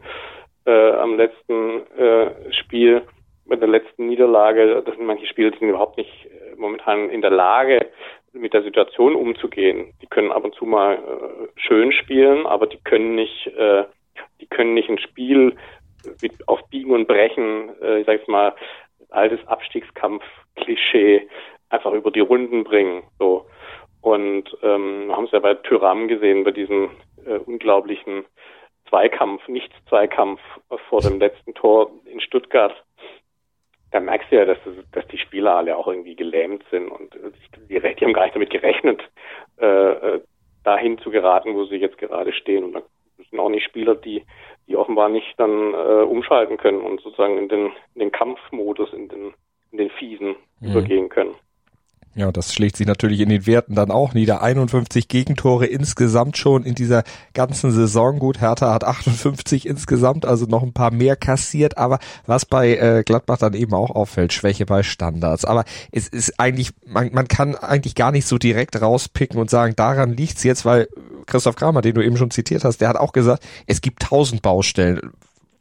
äh, 0.66 0.92
am 0.92 1.16
letzten 1.16 1.86
äh, 1.96 2.52
Spiel, 2.52 3.02
bei 3.46 3.56
der 3.56 3.68
letzten 3.68 4.08
Niederlage, 4.08 4.82
das 4.84 4.94
sind 4.96 5.06
manche 5.06 5.26
Spieler, 5.26 5.50
die 5.50 5.58
sind 5.58 5.70
überhaupt 5.70 5.96
nicht 5.96 6.26
äh, 6.26 6.56
momentan 6.56 7.08
in 7.10 7.22
der 7.22 7.30
Lage, 7.30 7.86
mit 8.32 8.54
der 8.54 8.62
Situation 8.62 9.14
umzugehen. 9.14 9.94
Die 10.02 10.06
können 10.06 10.32
ab 10.32 10.44
und 10.44 10.54
zu 10.54 10.64
mal 10.64 10.94
äh, 10.94 11.60
schön 11.60 11.92
spielen, 11.92 12.46
aber 12.46 12.66
die 12.66 12.78
können 12.84 13.14
nicht, 13.14 13.46
äh, 13.48 13.84
die 14.40 14.46
können 14.46 14.74
nicht 14.74 14.88
ein 14.88 14.98
Spiel 14.98 15.56
mit, 16.22 16.48
auf 16.48 16.60
Biegen 16.70 16.92
und 16.92 17.08
Brechen, 17.08 17.70
äh, 17.82 18.00
ich 18.00 18.06
sag 18.06 18.18
jetzt 18.18 18.28
mal, 18.28 18.54
altes 19.10 19.46
Abstiegskampf-Klischee 19.46 21.28
einfach 21.70 21.92
über 21.92 22.10
die 22.10 22.20
Runden 22.20 22.64
bringen. 22.64 23.02
So. 23.18 23.46
Und 24.00 24.44
ähm, 24.62 25.10
haben 25.10 25.24
es 25.24 25.32
ja 25.32 25.40
bei 25.40 25.54
Tyram 25.54 26.08
gesehen, 26.08 26.44
bei 26.44 26.52
diesem 26.52 26.90
äh, 27.26 27.38
unglaublichen 27.38 28.24
Zweikampf, 28.88 29.46
Nichts-Zweikampf 29.48 30.40
vor 30.88 31.00
dem 31.00 31.18
letzten 31.18 31.54
Tor 31.54 31.90
in 32.06 32.20
Stuttgart. 32.20 32.74
Da 33.90 34.00
merkst 34.00 34.30
du 34.30 34.36
ja, 34.36 34.44
dass, 34.44 34.58
dass 34.92 35.06
die 35.08 35.18
Spieler 35.18 35.56
alle 35.56 35.76
auch 35.76 35.88
irgendwie 35.88 36.14
gelähmt 36.14 36.64
sind 36.70 36.88
und 36.88 37.14
die, 37.68 37.80
die 37.80 38.04
haben 38.04 38.12
gar 38.12 38.24
nicht 38.24 38.34
damit 38.34 38.50
gerechnet, 38.50 39.02
äh, 39.58 39.66
äh, 39.66 40.20
dahin 40.64 40.98
zu 40.98 41.10
geraten, 41.10 41.54
wo 41.54 41.64
sie 41.64 41.76
jetzt 41.76 41.98
gerade 41.98 42.32
stehen. 42.32 42.64
Und 42.64 42.72
da 42.74 42.82
sind 43.30 43.38
auch 43.38 43.48
nicht 43.48 43.64
Spieler, 43.64 43.94
die, 43.94 44.24
die 44.66 44.76
offenbar 44.76 45.08
nicht 45.08 45.34
dann 45.38 45.72
äh, 45.72 46.02
umschalten 46.02 46.58
können 46.58 46.82
und 46.82 47.00
sozusagen 47.00 47.38
in 47.38 47.48
den, 47.48 47.72
in 47.94 48.00
den 48.00 48.12
Kampfmodus, 48.12 48.92
in 48.92 49.08
den, 49.08 49.34
in 49.72 49.78
den 49.78 49.90
Fiesen 49.90 50.36
mhm. 50.60 50.70
übergehen 50.70 51.08
können. 51.08 51.34
Ja, 52.14 52.32
das 52.32 52.52
schlägt 52.52 52.76
sich 52.76 52.86
natürlich 52.86 53.20
in 53.20 53.28
den 53.28 53.46
Werten 53.46 53.74
dann 53.74 53.90
auch 53.90 54.12
nieder. 54.12 54.42
51 54.42 55.06
Gegentore 55.06 55.66
insgesamt 55.66 56.36
schon 56.36 56.64
in 56.64 56.74
dieser 56.74 57.04
ganzen 57.32 57.70
Saison. 57.70 58.18
Gut, 58.18 58.40
Hertha 58.40 58.72
hat 58.72 58.82
58 58.82 59.66
insgesamt, 59.66 60.26
also 60.26 60.46
noch 60.46 60.64
ein 60.64 60.72
paar 60.72 60.90
mehr 60.90 61.14
kassiert. 61.14 61.78
Aber 61.78 62.00
was 62.26 62.44
bei 62.44 62.76
äh, 62.76 63.02
Gladbach 63.04 63.38
dann 63.38 63.54
eben 63.54 63.72
auch 63.72 63.90
auffällt, 63.90 64.32
Schwäche 64.32 64.66
bei 64.66 64.82
Standards. 64.82 65.44
Aber 65.44 65.64
es 65.92 66.08
ist 66.08 66.40
eigentlich, 66.40 66.72
man, 66.86 67.10
man 67.12 67.28
kann 67.28 67.54
eigentlich 67.54 67.94
gar 67.94 68.10
nicht 68.10 68.26
so 68.26 68.36
direkt 68.36 68.80
rauspicken 68.80 69.38
und 69.38 69.48
sagen, 69.48 69.74
daran 69.76 70.12
liegt's 70.12 70.42
jetzt, 70.42 70.64
weil 70.64 70.88
Christoph 71.26 71.56
Kramer, 71.56 71.82
den 71.82 71.94
du 71.94 72.04
eben 72.04 72.16
schon 72.16 72.30
zitiert 72.30 72.64
hast, 72.64 72.78
der 72.80 72.88
hat 72.88 72.96
auch 72.96 73.12
gesagt, 73.12 73.46
es 73.66 73.80
gibt 73.80 74.02
tausend 74.02 74.42
Baustellen 74.42 75.12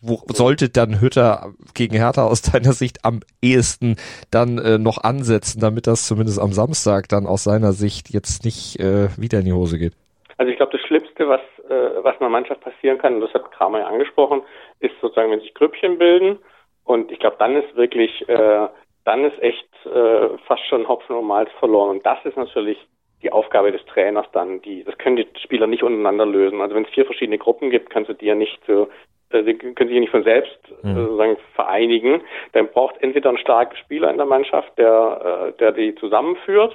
wo 0.01 0.21
sollte 0.27 0.69
dann 0.69 1.01
Hütter 1.01 1.53
gegen 1.73 1.95
Hertha 1.95 2.25
aus 2.25 2.41
deiner 2.41 2.73
Sicht 2.73 3.03
am 3.03 3.21
ehesten 3.41 3.95
dann 4.31 4.57
äh, 4.57 4.77
noch 4.77 5.03
ansetzen, 5.03 5.59
damit 5.59 5.87
das 5.87 6.07
zumindest 6.07 6.39
am 6.39 6.53
Samstag 6.53 7.09
dann 7.09 7.25
aus 7.25 7.43
seiner 7.43 7.71
Sicht 7.71 8.09
jetzt 8.09 8.45
nicht 8.45 8.79
äh, 8.79 9.09
wieder 9.17 9.39
in 9.39 9.45
die 9.45 9.53
Hose 9.53 9.77
geht? 9.77 9.93
Also 10.37 10.51
ich 10.51 10.57
glaube, 10.57 10.77
das 10.77 10.81
Schlimmste, 10.81 11.27
was, 11.27 11.41
äh, 11.69 12.03
was 12.03 12.19
einer 12.19 12.29
Mannschaft 12.29 12.61
passieren 12.61 12.99
kann, 12.99 13.15
und 13.15 13.21
das 13.21 13.33
hat 13.33 13.51
Kramer 13.51 13.79
ja 13.79 13.87
angesprochen, 13.87 14.41
ist 14.79 14.93
sozusagen, 15.01 15.31
wenn 15.31 15.39
sich 15.39 15.53
Grüppchen 15.53 15.97
bilden. 15.97 16.37
Und 16.83 17.11
ich 17.11 17.19
glaube, 17.19 17.37
dann 17.39 17.55
ist 17.55 17.75
wirklich, 17.75 18.27
äh, 18.29 18.67
dann 19.03 19.25
ist 19.25 19.41
echt 19.41 19.67
äh, 19.85 20.37
fast 20.45 20.65
schon 20.67 20.87
Hopfen 20.87 21.15
und 21.15 21.25
Malz 21.25 21.49
verloren. 21.59 21.97
Und 21.97 22.05
das 22.05 22.19
ist 22.23 22.37
natürlich 22.37 22.77
die 23.23 23.31
Aufgabe 23.31 23.71
des 23.71 23.83
Trainers 23.85 24.27
dann, 24.31 24.61
die, 24.61 24.83
das 24.83 24.97
können 24.99 25.15
die 25.15 25.27
Spieler 25.43 25.65
nicht 25.65 25.81
untereinander 25.81 26.25
lösen. 26.25 26.61
Also 26.61 26.75
wenn 26.75 26.85
es 26.85 26.91
vier 26.91 27.05
verschiedene 27.05 27.39
Gruppen 27.39 27.71
gibt, 27.71 27.89
kannst 27.89 28.09
du 28.09 28.13
die 28.13 28.27
ja 28.27 28.35
nicht 28.35 28.59
so 28.67 28.83
äh, 28.83 28.87
sie 29.31 29.53
können 29.55 29.89
sich 29.89 29.99
nicht 29.99 30.11
von 30.11 30.23
selbst 30.23 30.57
mhm. 30.83 30.95
sozusagen 30.95 31.37
vereinigen. 31.55 32.21
Dann 32.53 32.67
braucht 32.69 33.01
entweder 33.01 33.29
ein 33.29 33.37
starker 33.37 33.75
Spieler 33.77 34.09
in 34.09 34.17
der 34.17 34.25
Mannschaft, 34.25 34.77
der, 34.77 35.49
äh, 35.49 35.59
der 35.59 35.71
die 35.71 35.95
zusammenführt, 35.95 36.73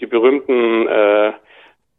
die 0.00 0.06
berühmten 0.06 0.86
äh, 0.88 1.32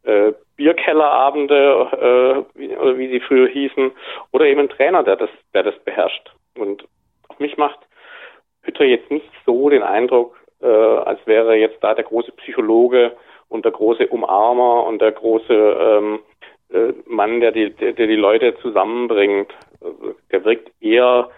äh, 0.03 0.33
Bierkellerabende 0.55 2.45
äh, 2.55 2.59
wie, 2.59 2.75
oder 2.75 2.97
wie 2.97 3.09
sie 3.09 3.19
früher 3.19 3.47
hießen, 3.47 3.91
oder 4.31 4.45
eben 4.45 4.61
ein 4.61 4.69
Trainer, 4.69 5.03
der 5.03 5.15
das, 5.15 5.29
der 5.53 5.63
das 5.63 5.77
beherrscht. 5.83 6.31
Und 6.55 6.85
auf 7.27 7.39
mich 7.39 7.57
macht 7.57 7.79
Hütter 8.63 8.85
jetzt 8.85 9.11
nicht 9.11 9.29
so 9.45 9.69
den 9.69 9.83
Eindruck, 9.83 10.35
äh, 10.61 10.67
als 10.67 11.19
wäre 11.25 11.55
jetzt 11.55 11.83
da 11.83 11.93
der 11.93 12.05
große 12.05 12.31
Psychologe 12.33 13.13
und 13.49 13.65
der 13.65 13.71
große 13.71 14.07
Umarmer 14.07 14.85
und 14.85 15.01
der 15.01 15.11
große 15.11 15.53
ähm, 15.53 16.19
äh, 16.71 16.93
Mann, 17.05 17.39
der 17.39 17.51
die, 17.51 17.71
der 17.71 17.93
die 17.93 18.15
Leute 18.15 18.55
zusammenbringt. 18.61 19.53
Der 20.37 20.45
wirkt 20.45 20.71
eher 20.79 21.29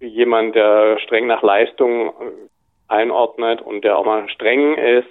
jemand, 0.00 0.54
der 0.54 0.98
streng 1.00 1.26
nach 1.26 1.42
Leistung 1.42 2.14
einordnet 2.88 3.60
und 3.60 3.84
der 3.84 3.98
auch 3.98 4.06
mal 4.06 4.26
streng 4.30 4.78
ist, 4.78 5.08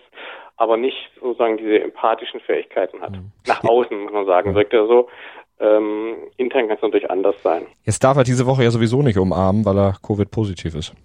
aber 0.57 0.77
nicht 0.77 1.11
sozusagen 1.21 1.57
diese 1.57 1.79
empathischen 1.79 2.39
Fähigkeiten 2.39 3.01
hat. 3.01 3.11
Mhm. 3.11 3.31
Nach 3.45 3.63
außen, 3.63 4.01
muss 4.01 4.11
man 4.11 4.25
sagen, 4.25 4.55
wirkt 4.55 4.73
er 4.73 4.87
so. 4.87 5.09
Ähm, 5.59 6.15
intern 6.37 6.67
kann 6.67 6.77
es 6.77 6.81
natürlich 6.81 7.11
anders 7.11 7.35
sein. 7.43 7.67
Jetzt 7.83 8.03
darf 8.03 8.17
er 8.17 8.23
diese 8.23 8.47
Woche 8.47 8.63
ja 8.63 8.71
sowieso 8.71 9.03
nicht 9.03 9.19
umarmen, 9.19 9.63
weil 9.63 9.77
er 9.77 9.93
Covid-positiv 10.01 10.73
ist. 10.73 10.95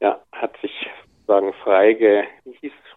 Ja, 0.00 0.20
hat 0.32 0.54
sich 0.60 0.72
sozusagen 1.20 1.54
freige, 1.64 2.24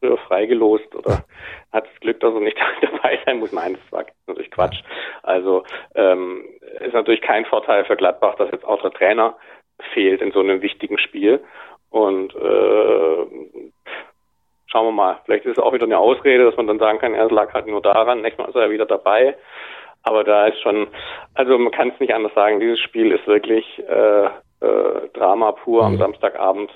früher, 0.04 0.18
freigelost 0.18 0.94
oder 0.96 1.24
hat 1.72 1.86
das 1.86 2.00
Glück, 2.02 2.20
dass 2.20 2.34
er 2.34 2.42
nicht 2.42 2.58
dabei 2.82 3.20
sein 3.26 3.40
muss. 3.40 3.52
Nein, 3.52 3.78
das 3.82 3.92
war 3.92 4.06
natürlich 4.28 4.52
Quatsch. 4.52 4.82
Also 5.24 5.64
ähm, 5.96 6.46
ist 6.80 6.94
natürlich 6.94 7.22
kein 7.22 7.46
Vorteil 7.46 7.86
für 7.86 7.96
Gladbach, 7.96 8.36
dass 8.36 8.52
jetzt 8.52 8.66
auch 8.66 8.82
der 8.82 8.92
Trainer 8.92 9.36
fehlt 9.94 10.22
in 10.22 10.32
so 10.32 10.40
einem 10.40 10.62
wichtigen 10.62 10.98
Spiel. 10.98 11.44
Und 11.90 12.36
äh, 12.36 13.26
schauen 14.68 14.88
wir 14.88 14.92
mal, 14.92 15.20
vielleicht 15.26 15.46
ist 15.46 15.58
es 15.58 15.64
auch 15.64 15.74
wieder 15.74 15.86
eine 15.86 16.00
Ausrede, 16.00 16.46
dass 16.46 16.58
man 16.58 16.68
dann 16.68 16.80
sagen 16.80 17.00
kann, 17.00 17.14
er 17.14 17.30
lag 17.30 17.54
halt 17.54 17.68
nur 17.68 17.82
daran, 17.82 18.22
nächstes 18.22 18.40
Mal 18.40 18.50
ist 18.50 18.56
er 18.56 18.66
ja 18.66 18.72
wieder 18.72 18.86
dabei. 18.86 19.36
Aber 20.02 20.24
da 20.24 20.48
ist 20.48 20.60
schon, 20.62 20.88
also 21.34 21.58
man 21.58 21.72
kann 21.72 21.90
es 21.90 22.00
nicht 22.00 22.14
anders 22.14 22.34
sagen, 22.34 22.60
dieses 22.60 22.80
Spiel 22.80 23.12
ist 23.12 23.26
wirklich 23.26 23.66
äh, 23.88 24.26
äh, 24.26 25.10
Drama 25.14 25.54
pur 25.54 25.84
am 25.84 25.94
mhm. 25.94 26.00
Samstagabend. 26.00 26.72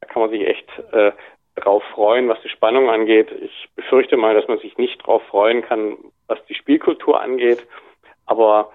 Da 0.00 0.08
kann 0.08 0.22
man 0.22 0.30
sich 0.30 0.46
echt 0.46 0.68
äh, 0.92 1.12
drauf 1.56 1.82
freuen, 1.94 2.28
was 2.28 2.40
die 2.42 2.48
Spannung 2.48 2.88
angeht. 2.88 3.28
Ich 3.40 3.68
befürchte 3.74 4.16
mal, 4.16 4.34
dass 4.34 4.48
man 4.48 4.58
sich 4.58 4.76
nicht 4.78 5.04
drauf 5.04 5.22
freuen 5.30 5.62
kann, 5.62 5.96
was 6.26 6.38
die 6.46 6.54
Spielkultur 6.54 7.20
angeht. 7.20 7.66
Aber 8.26 8.70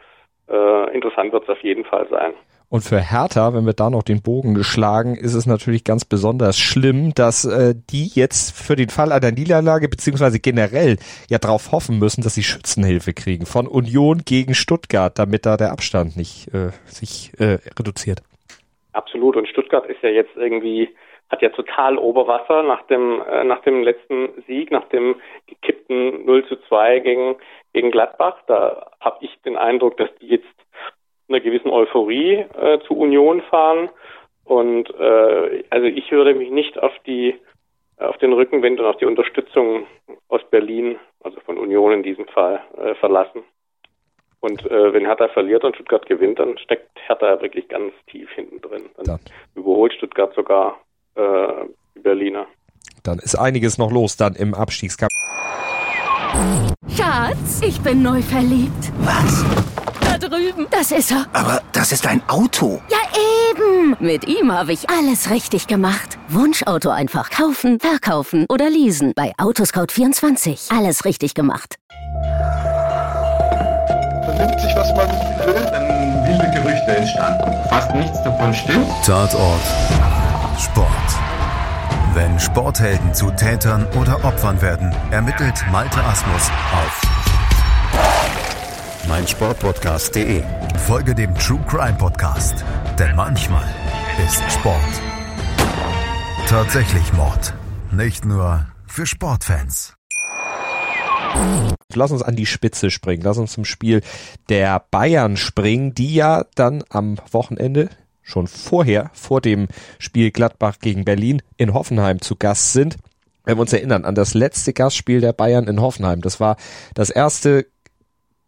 äh, 0.50 0.94
interessant 0.94 1.32
wird 1.32 1.44
es 1.44 1.50
auf 1.50 1.64
jeden 1.64 1.86
Fall 1.86 2.08
sein. 2.10 2.34
Und 2.72 2.86
für 2.86 3.02
Hertha, 3.02 3.54
wenn 3.54 3.66
wir 3.66 3.74
da 3.74 3.90
noch 3.90 4.02
den 4.02 4.22
Bogen 4.22 4.54
geschlagen, 4.54 5.16
ist 5.16 5.34
es 5.34 5.46
natürlich 5.46 5.84
ganz 5.84 6.06
besonders 6.06 6.58
schlimm, 6.58 7.14
dass 7.14 7.44
äh, 7.44 7.76
die 7.90 8.10
jetzt 8.14 8.58
für 8.58 8.78
den 8.78 8.88
Fall 8.88 9.12
einer 9.12 9.32
Niederlage 9.32 9.90
beziehungsweise 9.90 10.40
generell 10.40 10.96
ja 11.30 11.38
darauf 11.38 11.74
hoffen 11.74 12.00
müssen, 12.00 12.22
dass 12.22 12.36
sie 12.36 12.44
Schützenhilfe 12.44 13.12
kriegen 13.12 13.46
von 13.46 13.68
Union 13.68 14.22
gegen 14.26 14.54
Stuttgart, 14.54 15.20
damit 15.20 15.46
da 15.46 15.58
der 15.58 15.74
Abstand 15.74 16.16
nicht 16.16 16.48
äh, 16.54 16.70
sich 16.86 17.34
äh, 17.40 17.58
reduziert. 17.78 18.22
Absolut. 18.94 19.36
Und 19.36 19.50
Stuttgart 19.50 19.86
ist 19.88 20.02
ja 20.02 20.10
jetzt 20.10 20.38
irgendwie 20.38 20.88
hat 21.32 21.42
ja 21.42 21.50
total 21.50 21.98
Oberwasser 21.98 22.62
nach 22.64 22.84
dem 22.88 23.22
äh, 23.22 23.44
nach 23.44 23.62
dem 23.62 23.84
letzten 23.84 24.44
Sieg, 24.48 24.70
nach 24.70 24.88
dem 24.90 25.16
gekippten 25.48 26.26
0 26.26 26.46
zu 26.48 26.58
2 26.68 27.00
gegen 27.00 27.36
gegen 27.74 27.92
Gladbach. 27.92 28.38
Da 28.48 28.92
habe 29.00 29.18
ich 29.22 29.36
den 29.46 29.58
Eindruck, 29.58 29.98
dass 29.98 30.10
die 30.20 30.28
jetzt 30.28 30.46
einer 31.30 31.40
gewissen 31.40 31.70
Euphorie 31.70 32.46
äh, 32.60 32.80
zu 32.86 32.98
Union 32.98 33.42
fahren. 33.44 33.90
Und 34.44 34.90
äh, 35.00 35.64
also 35.70 35.88
ich 35.88 36.12
würde 36.12 36.34
mich 36.34 36.52
nicht 36.52 36.78
auf 36.78 36.94
die 37.06 37.40
auf 37.98 38.18
den 38.18 38.34
Rückenwind 38.34 38.80
und 38.80 38.88
auf 38.88 38.98
die 38.98 39.06
Unterstützung 39.06 39.86
aus 40.28 40.42
Berlin, 40.50 40.98
also 41.24 41.40
von 41.42 41.58
Union 41.58 41.94
in 41.94 42.04
diesem 42.04 42.28
Fall, 42.28 42.60
äh, 42.78 42.96
verlassen. 42.96 43.44
Und 44.40 44.66
äh, 44.66 44.92
wenn 44.92 45.06
Hertha 45.06 45.28
verliert 45.28 45.64
und 45.64 45.76
Stuttgart 45.76 46.08
gewinnt, 46.08 46.40
dann 46.40 46.58
steckt 46.58 46.90
Hertha 47.08 47.42
wirklich 47.42 47.68
ganz 47.70 47.94
tief 48.08 48.30
hinten 48.32 48.60
drin. 48.60 48.90
Dann 48.98 49.20
überholt 49.54 49.94
Stuttgart 49.94 50.34
sogar 50.34 50.80
äh, 51.22 52.02
Berliner. 52.02 52.46
Dann 53.04 53.20
ist 53.20 53.36
einiges 53.36 53.78
noch 53.78 53.92
los 53.92 54.18
dann 54.18 54.36
im 54.36 54.54
Abstiegskampf. 54.54 55.12
Schatz, 56.96 57.62
ich 57.66 57.80
bin 57.82 58.02
neu 58.02 58.22
verliebt. 58.22 58.92
Was? 59.00 59.46
drüben. 60.22 60.68
Das 60.72 60.92
ist 60.92 61.12
er. 61.12 61.26
Aber 61.34 61.62
das 61.72 61.92
ist 61.92 62.08
ein 62.08 62.22
Auto. 62.28 62.82
Ja, 62.90 62.98
eben. 63.50 63.96
Mit 64.00 64.28
ihm 64.28 64.52
habe 64.52 64.74
ich 64.74 64.90
alles 64.90 65.30
richtig 65.30 65.68
gemacht. 65.68 66.18
Wunschauto 66.30 66.90
einfach 66.90 67.30
kaufen, 67.30 67.80
verkaufen 67.80 68.46
oder 68.50 68.70
leasen. 68.70 69.14
Bei 69.16 69.34
Autoscout24. 69.38 70.76
Alles 70.76 71.06
richtig 71.06 71.34
gemacht. 71.34 71.76
Vernimmt 74.26 74.60
sich, 74.62 74.76
was 74.76 74.94
man 74.96 75.10
will. 75.46 75.66
Dann 75.72 76.28
wilde 76.28 76.52
Gerüchte 76.62 76.96
entstanden. 76.96 77.52
Fast 77.70 77.94
nichts 77.96 78.22
davon 78.24 78.54
stimmt. 78.54 78.88
Tatort. 79.06 80.21
Sport. 80.62 80.90
Wenn 82.14 82.40
Sporthelden 82.40 83.14
zu 83.16 83.32
Tätern 83.32 83.88
oder 84.00 84.24
Opfern 84.24 84.62
werden, 84.62 84.96
ermittelt 85.10 85.56
Malte 85.72 86.04
Asmus 86.04 86.52
auf 86.74 87.02
meinsportpodcast.de. 89.08 90.44
Folge 90.86 91.16
dem 91.16 91.34
True 91.36 91.60
Crime 91.68 91.98
Podcast, 91.98 92.64
denn 93.00 93.16
manchmal 93.16 93.66
ist 94.24 94.44
Sport 94.52 95.02
tatsächlich 96.48 97.12
Mord. 97.14 97.54
Nicht 97.92 98.26
nur 98.26 98.68
für 98.86 99.08
Sportfans. 99.08 99.96
Lass 101.94 102.12
uns 102.12 102.22
an 102.22 102.36
die 102.36 102.46
Spitze 102.46 102.92
springen. 102.92 103.24
Lass 103.24 103.38
uns 103.38 103.54
zum 103.54 103.66
Spiel 103.66 104.02
der 104.50 104.84
Bayern 104.92 105.38
springen, 105.38 105.96
die 105.96 106.14
ja 106.14 106.46
dann 106.56 106.84
am 106.90 107.18
Wochenende 107.32 107.90
schon 108.22 108.48
vorher, 108.48 109.10
vor 109.14 109.42
dem 109.42 109.68
Spiel 110.00 110.32
Gladbach 110.32 110.78
gegen 110.80 111.06
Berlin 111.06 111.42
in 111.58 111.74
Hoffenheim 111.74 112.22
zu 112.22 112.36
Gast 112.36 112.74
sind. 112.74 112.98
Wenn 113.44 113.58
wir 113.58 113.62
uns 113.62 113.74
erinnern 113.74 114.06
an 114.06 114.16
das 114.16 114.34
letzte 114.34 114.74
Gastspiel 114.74 115.22
der 115.22 115.34
Bayern 115.34 115.68
in 115.68 115.82
Hoffenheim, 115.82 116.22
das 116.22 116.40
war 116.40 116.58
das 116.94 117.10
erste 117.10 117.66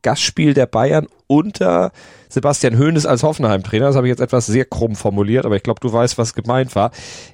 Gastspiel 0.03 0.53
der 0.53 0.67
Bayern 0.67 1.07
unter 1.27 1.91
Sebastian 2.29 2.77
Hoeneß 2.77 3.05
als 3.05 3.23
Hoffenheim-Trainer. 3.23 3.87
Das 3.87 3.95
habe 3.95 4.07
ich 4.07 4.11
jetzt 4.11 4.21
etwas 4.21 4.45
sehr 4.45 4.65
krumm 4.65 4.95
formuliert, 4.95 5.45
aber 5.45 5.55
ich 5.55 5.63
glaube, 5.63 5.79
du 5.79 5.91
weißt, 5.91 6.17
was 6.17 6.35
gemeint 6.35 6.75
war. 6.75 6.91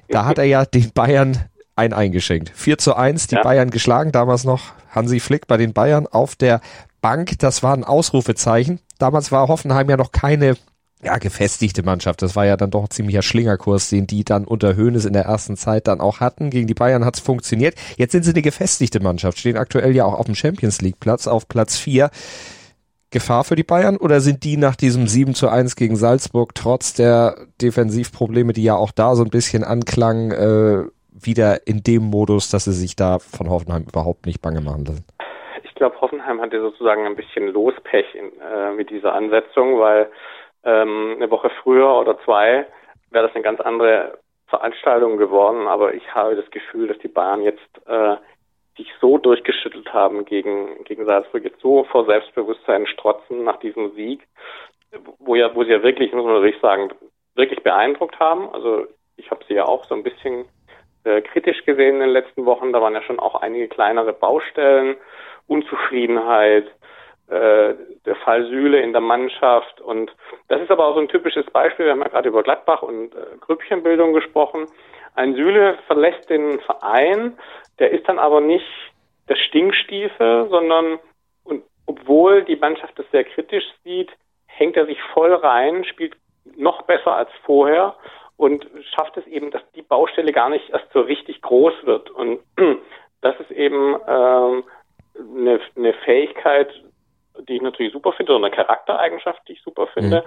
Da 0.08 0.24
hat 0.24 0.38
er 0.38 0.44
ja 0.44 0.64
den 0.64 0.92
Bayern 0.92 1.38
ein 1.76 1.92
eingeschenkt. 1.92 2.52
4 2.54 2.78
zu 2.78 2.94
1, 2.94 3.26
die 3.26 3.36
ja. 3.36 3.42
Bayern 3.42 3.70
geschlagen, 3.70 4.12
damals 4.12 4.44
noch 4.44 4.72
Hansi 4.90 5.20
Flick 5.20 5.46
bei 5.46 5.56
den 5.56 5.72
Bayern 5.72 6.06
auf 6.06 6.36
der 6.36 6.60
Bank. 7.00 7.38
Das 7.38 7.62
war 7.62 7.74
ein 7.74 7.84
Ausrufezeichen. 7.84 8.80
Damals 8.98 9.32
war 9.32 9.48
Hoffenheim 9.48 9.88
ja 9.88 9.96
noch 9.96 10.12
keine 10.12 10.56
ja, 11.02 11.16
gefestigte 11.16 11.82
Mannschaft. 11.82 12.22
Das 12.22 12.36
war 12.36 12.44
ja 12.46 12.56
dann 12.56 12.70
doch 12.70 12.82
ein 12.84 12.90
ziemlicher 12.90 13.22
Schlingerkurs, 13.22 13.88
den 13.88 14.06
die 14.06 14.24
dann 14.24 14.44
unter 14.44 14.76
Höhnes 14.76 15.04
in 15.04 15.12
der 15.12 15.24
ersten 15.24 15.56
Zeit 15.56 15.88
dann 15.88 16.00
auch 16.00 16.20
hatten. 16.20 16.50
Gegen 16.50 16.66
die 16.66 16.74
Bayern 16.74 17.04
hat's 17.04 17.20
funktioniert. 17.20 17.74
Jetzt 17.96 18.12
sind 18.12 18.24
sie 18.24 18.32
eine 18.32 18.42
gefestigte 18.42 19.00
Mannschaft, 19.00 19.38
stehen 19.38 19.56
aktuell 19.56 19.94
ja 19.94 20.04
auch 20.04 20.18
auf 20.18 20.26
dem 20.26 20.34
Champions 20.34 20.80
League 20.82 21.00
Platz, 21.00 21.26
auf 21.26 21.48
Platz 21.48 21.78
4. 21.78 22.10
Gefahr 23.12 23.42
für 23.42 23.56
die 23.56 23.64
Bayern 23.64 23.96
oder 23.96 24.20
sind 24.20 24.44
die 24.44 24.56
nach 24.56 24.76
diesem 24.76 25.08
7 25.08 25.34
zu 25.34 25.48
1 25.48 25.74
gegen 25.74 25.96
Salzburg 25.96 26.54
trotz 26.54 26.94
der 26.94 27.34
Defensivprobleme, 27.60 28.52
die 28.52 28.62
ja 28.62 28.76
auch 28.76 28.92
da 28.92 29.16
so 29.16 29.24
ein 29.24 29.30
bisschen 29.30 29.64
anklangen, 29.64 30.30
äh, 30.30 30.84
wieder 31.12 31.66
in 31.66 31.82
dem 31.82 32.04
Modus, 32.04 32.50
dass 32.50 32.64
sie 32.64 32.72
sich 32.72 32.94
da 32.94 33.18
von 33.18 33.50
Hoffenheim 33.50 33.82
überhaupt 33.82 34.26
nicht 34.26 34.40
bange 34.40 34.60
machen 34.60 34.84
lassen? 34.84 35.04
Ich 35.64 35.74
glaube, 35.74 36.00
Hoffenheim 36.00 36.40
hatte 36.40 36.60
sozusagen 36.60 37.04
ein 37.04 37.16
bisschen 37.16 37.48
Lospech 37.48 38.14
in, 38.14 38.26
äh, 38.40 38.72
mit 38.76 38.90
dieser 38.90 39.12
Ansetzung, 39.14 39.80
weil 39.80 40.08
ähm, 40.64 41.14
eine 41.16 41.30
Woche 41.30 41.50
früher 41.62 41.94
oder 41.98 42.18
zwei 42.24 42.66
wäre 43.10 43.26
das 43.26 43.34
eine 43.34 43.42
ganz 43.42 43.60
andere 43.60 44.18
Veranstaltung 44.46 45.16
geworden, 45.16 45.66
aber 45.68 45.94
ich 45.94 46.14
habe 46.14 46.36
das 46.36 46.50
Gefühl, 46.50 46.88
dass 46.88 46.98
die 46.98 47.08
Bayern 47.08 47.42
jetzt 47.42 47.86
äh, 47.86 48.16
sich 48.76 48.92
so 49.00 49.18
durchgeschüttelt 49.18 49.92
haben 49.92 50.24
gegen, 50.24 50.82
gegen 50.84 51.04
Salzburg, 51.04 51.44
jetzt 51.44 51.60
so 51.60 51.84
vor 51.84 52.06
Selbstbewusstsein 52.06 52.86
strotzen 52.86 53.44
nach 53.44 53.58
diesem 53.58 53.92
Sieg, 53.94 54.26
wo 55.18 55.34
ja, 55.34 55.54
wo 55.54 55.64
sie 55.64 55.70
ja 55.70 55.82
wirklich, 55.82 56.12
muss 56.12 56.24
man 56.24 56.42
wirklich 56.42 56.60
sagen, 56.60 56.90
wirklich 57.34 57.62
beeindruckt 57.62 58.18
haben. 58.18 58.52
Also 58.52 58.86
ich 59.16 59.30
habe 59.30 59.44
sie 59.46 59.54
ja 59.54 59.66
auch 59.66 59.84
so 59.84 59.94
ein 59.94 60.02
bisschen 60.02 60.46
äh, 61.04 61.20
kritisch 61.20 61.64
gesehen 61.64 61.96
in 61.96 62.00
den 62.00 62.10
letzten 62.10 62.44
Wochen. 62.46 62.72
Da 62.72 62.80
waren 62.80 62.94
ja 62.94 63.02
schon 63.02 63.20
auch 63.20 63.36
einige 63.36 63.68
kleinere 63.68 64.12
Baustellen, 64.12 64.96
Unzufriedenheit, 65.46 66.66
äh, 67.30 67.74
der 68.04 68.16
Fall 68.16 68.46
Sühle 68.46 68.80
in 68.80 68.92
der 68.92 69.00
Mannschaft. 69.00 69.80
Und 69.80 70.14
das 70.48 70.60
ist 70.60 70.70
aber 70.70 70.86
auch 70.86 70.94
so 70.94 71.00
ein 71.00 71.08
typisches 71.08 71.46
Beispiel. 71.46 71.86
Wir 71.86 71.92
haben 71.92 72.02
ja 72.02 72.08
gerade 72.08 72.28
über 72.28 72.42
Gladbach 72.42 72.82
und 72.82 73.14
äh, 73.14 73.36
Grüppchenbildung 73.40 74.12
gesprochen. 74.12 74.66
Ein 75.14 75.34
Sühle 75.34 75.78
verlässt 75.86 76.28
den 76.30 76.60
Verein, 76.60 77.38
der 77.78 77.90
ist 77.90 78.08
dann 78.08 78.18
aber 78.18 78.40
nicht 78.40 78.66
der 79.28 79.36
Stinkstiefel, 79.36 80.48
sondern 80.50 80.98
und 81.44 81.64
obwohl 81.86 82.44
die 82.44 82.56
Mannschaft 82.56 82.98
das 82.98 83.06
sehr 83.10 83.24
kritisch 83.24 83.64
sieht, 83.84 84.10
hängt 84.46 84.76
er 84.76 84.86
sich 84.86 85.00
voll 85.14 85.32
rein, 85.32 85.84
spielt 85.84 86.16
noch 86.56 86.82
besser 86.82 87.14
als 87.14 87.30
vorher 87.44 87.94
und 88.36 88.66
schafft 88.94 89.16
es 89.16 89.26
eben, 89.26 89.50
dass 89.50 89.62
die 89.74 89.82
Baustelle 89.82 90.32
gar 90.32 90.48
nicht 90.48 90.70
erst 90.70 90.92
so 90.92 91.00
richtig 91.00 91.42
groß 91.42 91.74
wird. 91.84 92.10
Und 92.10 92.40
das 93.20 93.38
ist 93.40 93.50
eben 93.50 93.96
ähm, 94.08 94.64
eine, 95.16 95.60
eine 95.76 95.92
Fähigkeit, 96.04 96.72
die 97.50 97.56
ich 97.56 97.62
natürlich 97.62 97.92
super 97.92 98.12
finde, 98.12 98.32
oder 98.32 98.46
eine 98.46 98.54
Charaktereigenschaft, 98.54 99.42
die 99.48 99.52
ich 99.52 99.62
super 99.62 99.88
finde. 99.88 100.18
Mhm. 100.18 100.22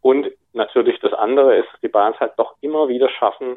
Und 0.00 0.30
natürlich 0.52 0.98
das 1.00 1.12
andere 1.12 1.56
ist, 1.56 1.68
dass 1.72 1.80
die 1.80 1.88
Bayern 1.88 2.14
es 2.14 2.20
halt 2.20 2.32
doch 2.36 2.54
immer 2.60 2.88
wieder 2.88 3.08
schaffen, 3.10 3.56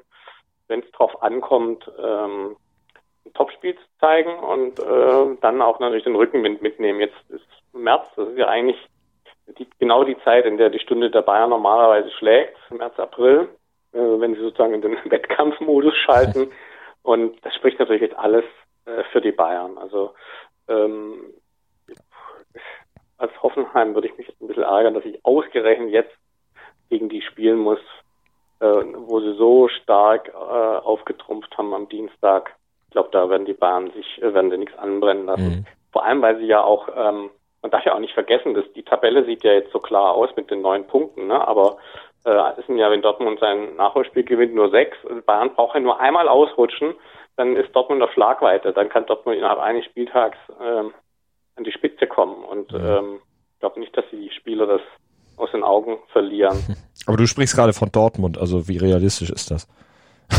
wenn 0.67 0.81
es 0.81 0.91
drauf 0.91 1.21
ankommt, 1.21 1.89
ähm, 2.03 2.57
ein 3.25 3.33
Topspiel 3.33 3.75
zu 3.75 3.83
zeigen 3.99 4.37
und 4.39 4.79
äh, 4.79 5.37
dann 5.41 5.61
auch 5.61 5.79
natürlich 5.79 6.03
den 6.03 6.15
Rückenwind 6.15 6.61
mitnehmen. 6.61 6.99
Jetzt 6.99 7.15
ist 7.29 7.45
März, 7.71 8.05
das 8.15 8.29
ist 8.29 8.37
ja 8.37 8.47
eigentlich 8.47 8.77
die, 9.57 9.67
genau 9.79 10.03
die 10.03 10.17
Zeit, 10.23 10.45
in 10.45 10.57
der 10.57 10.69
die 10.69 10.79
Stunde 10.79 11.09
der 11.09 11.21
Bayern 11.21 11.49
normalerweise 11.49 12.09
schlägt, 12.11 12.57
März, 12.71 12.97
April, 12.99 13.49
äh, 13.93 13.97
wenn 13.97 14.35
sie 14.35 14.41
sozusagen 14.41 14.73
in 14.73 14.81
den 14.81 14.97
Wettkampfmodus 15.09 15.95
schalten. 15.95 16.51
Und 17.03 17.43
das 17.45 17.53
spricht 17.55 17.79
natürlich 17.79 18.01
jetzt 18.01 18.17
alles 18.17 18.45
äh, 18.85 19.03
für 19.11 19.21
die 19.21 19.33
Bayern. 19.33 19.77
Also 19.77 20.13
ähm, 20.69 21.33
als 23.23 23.41
Hoffenheim 23.41 23.95
würde 23.95 24.07
ich 24.07 24.17
mich 24.17 24.27
jetzt 24.27 24.41
ein 24.41 24.47
bisschen 24.47 24.63
ärgern, 24.63 24.93
dass 24.93 25.05
ich 25.05 25.23
ausgerechnet 25.25 25.89
jetzt 25.89 26.13
gegen 26.89 27.09
die 27.09 27.21
spielen 27.21 27.57
muss, 27.57 27.79
äh, 28.59 28.65
wo 28.65 29.19
sie 29.19 29.33
so 29.35 29.67
stark 29.69 30.29
äh, 30.29 30.31
aufgetrumpft 30.35 31.57
haben 31.57 31.73
am 31.73 31.89
Dienstag. 31.89 32.55
Ich 32.87 32.91
glaube, 32.91 33.09
da 33.11 33.29
werden 33.29 33.45
die 33.45 33.53
Bayern 33.53 33.91
sich, 33.91 34.21
äh, 34.21 34.33
werden 34.33 34.51
sie 34.51 34.57
nichts 34.57 34.77
anbrennen 34.77 35.25
lassen. 35.25 35.43
Mhm. 35.43 35.65
Vor 35.91 36.05
allem, 36.05 36.21
weil 36.21 36.37
sie 36.37 36.45
ja 36.45 36.61
auch, 36.61 36.89
ähm, 36.89 37.29
man 37.61 37.71
darf 37.71 37.85
ja 37.85 37.95
auch 37.95 37.99
nicht 37.99 38.13
vergessen, 38.13 38.53
dass 38.53 38.65
die 38.73 38.83
Tabelle 38.83 39.25
sieht 39.25 39.43
ja 39.43 39.53
jetzt 39.53 39.71
so 39.71 39.79
klar 39.79 40.13
aus 40.13 40.29
mit 40.35 40.51
den 40.51 40.61
neun 40.61 40.85
Punkten, 40.85 41.27
ne? 41.27 41.47
aber 41.47 41.77
äh, 42.25 42.59
ist 42.59 42.69
ja, 42.69 42.91
wenn 42.91 43.01
Dortmund 43.01 43.39
sein 43.39 43.75
Nachholspiel 43.75 44.23
gewinnt, 44.23 44.53
nur 44.53 44.69
sechs. 44.69 44.97
Bayern 45.25 45.53
braucht 45.55 45.75
ja 45.75 45.81
nur 45.81 45.99
einmal 45.99 46.27
ausrutschen, 46.27 46.93
dann 47.35 47.55
ist 47.55 47.75
Dortmund 47.75 48.01
auf 48.01 48.11
Schlagweite. 48.11 48.73
Dann 48.73 48.89
kann 48.89 49.05
Dortmund 49.05 49.37
innerhalb 49.37 49.59
eines 49.59 49.85
Spieltags 49.85 50.37
ähm, 50.61 50.93
an 51.55 51.63
die 51.63 51.71
Spitze 51.71 52.07
kommen. 52.07 52.43
Und 52.43 52.73
ähm, 52.73 53.19
ich 53.53 53.59
glaube 53.59 53.79
nicht, 53.79 53.95
dass 53.95 54.05
die 54.11 54.29
Spieler 54.31 54.65
das 54.65 54.81
aus 55.37 55.51
den 55.51 55.63
Augen 55.63 55.97
verlieren. 56.11 56.57
Aber 57.05 57.17
du 57.17 57.27
sprichst 57.27 57.55
gerade 57.55 57.73
von 57.73 57.91
Dortmund, 57.91 58.37
also 58.37 58.67
wie 58.67 58.77
realistisch 58.77 59.29
ist 59.29 59.51
das? 59.51 59.67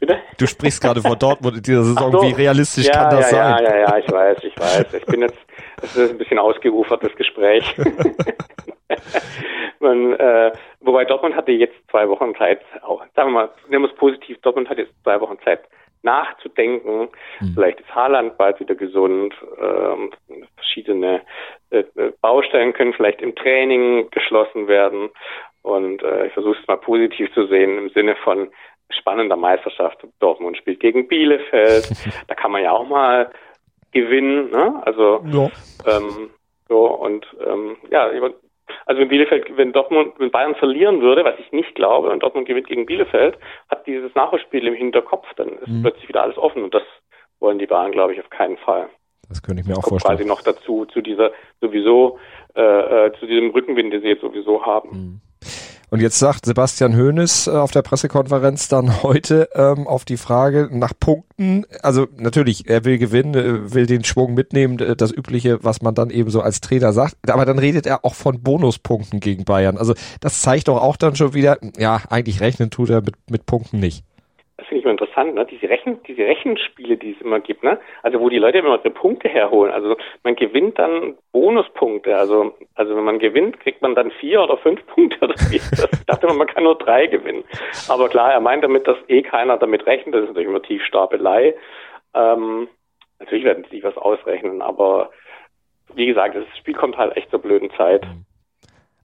Bitte? 0.00 0.18
Du 0.38 0.46
sprichst 0.46 0.80
gerade 0.82 1.02
von 1.02 1.18
Dortmund 1.18 1.58
in 1.58 1.62
dieser 1.62 1.84
Saison, 1.84 2.12
so. 2.12 2.22
wie 2.22 2.32
realistisch 2.32 2.86
ja, 2.86 2.92
kann 2.92 3.10
das 3.10 3.30
ja, 3.30 3.36
sein? 3.36 3.64
Ja, 3.64 3.70
ja, 3.70 3.80
ja, 3.80 3.98
ich 3.98 4.10
weiß, 4.10 4.38
ich 4.42 4.58
weiß. 4.58 4.94
Ich 4.94 5.06
bin 5.06 5.20
jetzt, 5.20 5.38
das 5.80 5.96
ist 5.96 6.10
ein 6.10 6.18
bisschen 6.18 6.38
ausgeufertes 6.38 7.14
Gespräch. 7.16 7.74
Man, 9.80 10.12
äh, 10.14 10.52
wobei 10.80 11.04
Dortmund 11.04 11.36
hatte 11.36 11.52
jetzt 11.52 11.74
zwei 11.90 12.08
Wochen 12.08 12.34
Zeit, 12.36 12.60
auch, 12.82 13.02
sagen 13.14 13.30
wir 13.30 13.40
mal, 13.46 13.50
nehmen 13.68 13.84
wir 13.84 13.90
es 13.90 13.96
positiv, 13.96 14.38
Dortmund 14.42 14.68
hat 14.68 14.78
jetzt 14.78 14.92
zwei 15.02 15.20
Wochen 15.20 15.38
Zeit 15.44 15.60
nachzudenken. 16.02 17.08
Mhm. 17.40 17.52
Vielleicht 17.54 17.80
ist 17.80 17.94
Haaland 17.94 18.36
bald 18.38 18.60
wieder 18.60 18.74
gesund. 18.74 19.34
Ähm, 19.60 20.10
verschiedene 20.56 21.22
äh, 21.70 21.84
Baustellen 22.20 22.72
können 22.72 22.92
vielleicht 22.92 23.20
im 23.22 23.34
Training 23.34 24.10
geschlossen 24.10 24.68
werden. 24.68 25.10
Und 25.62 26.02
äh, 26.02 26.26
ich 26.26 26.32
versuche 26.32 26.58
es 26.60 26.66
mal 26.66 26.78
positiv 26.78 27.32
zu 27.34 27.46
sehen 27.46 27.76
im 27.78 27.90
Sinne 27.90 28.16
von 28.16 28.50
spannender 28.90 29.36
Meisterschaft. 29.36 30.06
Dortmund 30.20 30.56
spielt 30.56 30.80
gegen 30.80 31.08
Bielefeld. 31.08 31.88
da 32.28 32.34
kann 32.34 32.52
man 32.52 32.62
ja 32.62 32.72
auch 32.72 32.88
mal 32.88 33.30
gewinnen. 33.92 34.50
Ne? 34.50 34.82
Also 34.84 35.22
ja. 35.26 35.96
ähm, 35.96 36.30
so 36.68 36.86
und 36.86 37.26
ähm, 37.46 37.76
ja, 37.90 38.10
also 38.86 39.00
wenn 39.00 39.08
Bielefeld, 39.08 39.56
wenn 39.56 39.72
Dortmund, 39.72 40.14
wenn 40.18 40.30
Bayern 40.30 40.54
verlieren 40.54 41.00
würde, 41.00 41.24
was 41.24 41.38
ich 41.38 41.52
nicht 41.52 41.74
glaube, 41.74 42.10
und 42.10 42.22
Dortmund 42.22 42.46
gewinnt 42.46 42.66
gegen 42.66 42.86
Bielefeld, 42.86 43.38
hat 43.68 43.86
dieses 43.86 44.14
Nachholspiel 44.14 44.66
im 44.66 44.74
Hinterkopf, 44.74 45.26
dann 45.36 45.48
ist 45.58 45.68
mhm. 45.68 45.82
plötzlich 45.82 46.08
wieder 46.08 46.22
alles 46.22 46.38
offen 46.38 46.64
und 46.64 46.74
das 46.74 46.82
wollen 47.38 47.58
die 47.58 47.66
Bayern, 47.66 47.92
glaube 47.92 48.12
ich, 48.12 48.20
auf 48.20 48.30
keinen 48.30 48.58
Fall. 48.58 48.88
Das 49.28 49.42
könnte 49.42 49.62
ich 49.62 49.68
mir 49.68 49.76
auch 49.76 49.86
vorstellen. 49.86 50.16
Quasi 50.16 50.28
noch 50.28 50.42
dazu, 50.42 50.86
zu 50.86 51.00
dieser 51.00 51.30
sowieso, 51.60 52.18
äh, 52.54 53.06
äh, 53.06 53.12
zu 53.18 53.26
diesem 53.26 53.50
Rückenwind, 53.50 53.92
den 53.92 54.02
sie 54.02 54.08
jetzt 54.08 54.22
sowieso 54.22 54.66
haben. 54.66 54.90
Mhm. 54.90 55.20
Und 55.90 56.00
jetzt 56.00 56.20
sagt 56.20 56.46
Sebastian 56.46 56.96
Hoeneß 56.96 57.48
äh, 57.48 57.50
auf 57.50 57.72
der 57.72 57.82
Pressekonferenz 57.82 58.68
dann 58.68 59.02
heute 59.02 59.48
ähm, 59.54 59.88
auf 59.88 60.04
die 60.04 60.16
Frage 60.16 60.68
nach 60.70 60.92
Punkten, 60.98 61.66
also 61.82 62.06
natürlich, 62.16 62.68
er 62.68 62.84
will 62.84 62.98
gewinnen, 62.98 63.34
äh, 63.34 63.74
will 63.74 63.86
den 63.86 64.04
Schwung 64.04 64.34
mitnehmen, 64.34 64.78
das 64.96 65.12
Übliche, 65.12 65.62
was 65.64 65.82
man 65.82 65.94
dann 65.94 66.10
eben 66.10 66.30
so 66.30 66.42
als 66.42 66.60
Trainer 66.60 66.92
sagt, 66.92 67.16
aber 67.28 67.44
dann 67.44 67.58
redet 67.58 67.86
er 67.86 68.04
auch 68.04 68.14
von 68.14 68.40
Bonuspunkten 68.40 69.18
gegen 69.18 69.44
Bayern. 69.44 69.76
Also 69.76 69.94
das 70.20 70.40
zeigt 70.40 70.68
doch 70.68 70.80
auch 70.80 70.96
dann 70.96 71.16
schon 71.16 71.34
wieder, 71.34 71.58
ja, 71.76 72.00
eigentlich 72.08 72.40
rechnen 72.40 72.70
tut 72.70 72.90
er 72.90 73.00
mit, 73.02 73.14
mit 73.28 73.46
Punkten 73.46 73.80
nicht 73.80 74.04
finde 74.70 74.78
ich 74.78 74.84
mal 74.84 74.92
interessant, 74.92 75.34
ne? 75.34 75.44
diese, 75.44 75.68
Rechen, 75.68 76.00
diese 76.04 76.22
Rechenspiele, 76.22 76.96
die 76.96 77.10
es 77.10 77.20
immer 77.20 77.40
gibt, 77.40 77.64
ne? 77.64 77.80
also 78.04 78.20
wo 78.20 78.28
die 78.28 78.38
Leute 78.38 78.58
immer 78.58 78.78
ihre 78.78 78.90
Punkte 78.90 79.28
herholen. 79.28 79.72
Also 79.72 79.96
man 80.22 80.36
gewinnt 80.36 80.78
dann 80.78 81.16
Bonuspunkte. 81.32 82.16
Also, 82.16 82.54
also 82.76 82.96
wenn 82.96 83.02
man 83.02 83.18
gewinnt, 83.18 83.58
kriegt 83.58 83.82
man 83.82 83.96
dann 83.96 84.12
vier 84.12 84.40
oder 84.42 84.56
fünf 84.58 84.86
Punkte. 84.86 85.18
Oder 85.22 85.34
ich 85.50 85.60
dachte 86.06 86.28
man, 86.28 86.36
man 86.36 86.46
kann 86.46 86.62
nur 86.62 86.78
drei 86.78 87.08
gewinnen. 87.08 87.42
Aber 87.88 88.08
klar, 88.08 88.32
er 88.32 88.40
meint 88.40 88.62
damit, 88.62 88.86
dass 88.86 88.96
eh 89.08 89.22
keiner 89.22 89.58
damit 89.58 89.86
rechnet. 89.86 90.14
Das 90.14 90.22
ist 90.22 90.28
natürlich 90.28 90.48
immer 90.48 90.62
Tiefstapelei. 90.62 91.56
Ähm, 92.14 92.68
natürlich 93.18 93.44
werden 93.44 93.64
sie 93.64 93.76
sich 93.76 93.84
was 93.84 93.96
ausrechnen, 93.96 94.62
aber 94.62 95.10
wie 95.94 96.06
gesagt, 96.06 96.36
das 96.36 96.44
Spiel 96.58 96.74
kommt 96.74 96.96
halt 96.96 97.16
echt 97.16 97.30
zur 97.30 97.40
blöden 97.40 97.70
Zeit. 97.72 98.04
Mhm. 98.04 98.24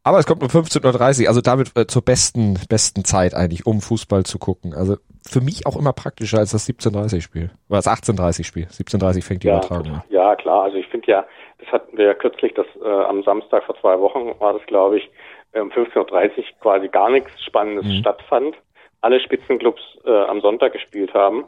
Aber 0.06 0.20
es 0.20 0.26
kommt 0.26 0.40
um 0.40 0.48
15.30 0.48 1.22
Uhr, 1.22 1.28
also 1.28 1.40
damit 1.40 1.76
äh, 1.76 1.88
zur 1.88 2.00
besten, 2.00 2.54
besten 2.70 3.04
Zeit 3.04 3.34
eigentlich, 3.34 3.66
um 3.66 3.80
Fußball 3.80 4.22
zu 4.22 4.38
gucken. 4.38 4.72
Also 4.72 4.98
für 5.28 5.40
mich 5.40 5.66
auch 5.66 5.76
immer 5.76 5.92
praktischer 5.92 6.38
als 6.38 6.52
das 6.52 6.68
17.30 6.68 7.22
Spiel. 7.22 7.50
Oder 7.68 7.78
das 7.78 7.88
18.30 7.88 8.44
Spiel. 8.44 8.66
17.30 8.70 9.26
fängt 9.26 9.42
die 9.42 9.48
ja, 9.48 9.54
Übertragung 9.54 9.94
an. 9.94 10.02
Ja, 10.08 10.36
klar. 10.36 10.62
Also 10.62 10.76
ich 10.76 10.86
finde 10.86 11.10
ja, 11.10 11.26
das 11.58 11.72
hatten 11.72 11.98
wir 11.98 12.04
ja 12.04 12.14
kürzlich, 12.14 12.54
das 12.54 12.66
äh, 12.80 12.88
am 12.88 13.24
Samstag 13.24 13.64
vor 13.64 13.74
zwei 13.80 13.98
Wochen 13.98 14.38
war 14.38 14.52
das, 14.52 14.64
glaube 14.66 14.98
ich, 14.98 15.10
äh, 15.50 15.60
um 15.60 15.70
15.30 15.70 15.96
Uhr 15.98 16.44
quasi 16.60 16.86
gar 16.86 17.10
nichts 17.10 17.42
Spannendes 17.42 17.86
mhm. 17.86 17.98
stattfand. 17.98 18.54
Alle 19.00 19.18
Spitzenclubs 19.18 19.82
äh, 20.04 20.22
am 20.26 20.40
Sonntag 20.40 20.72
gespielt 20.72 21.14
haben. 21.14 21.46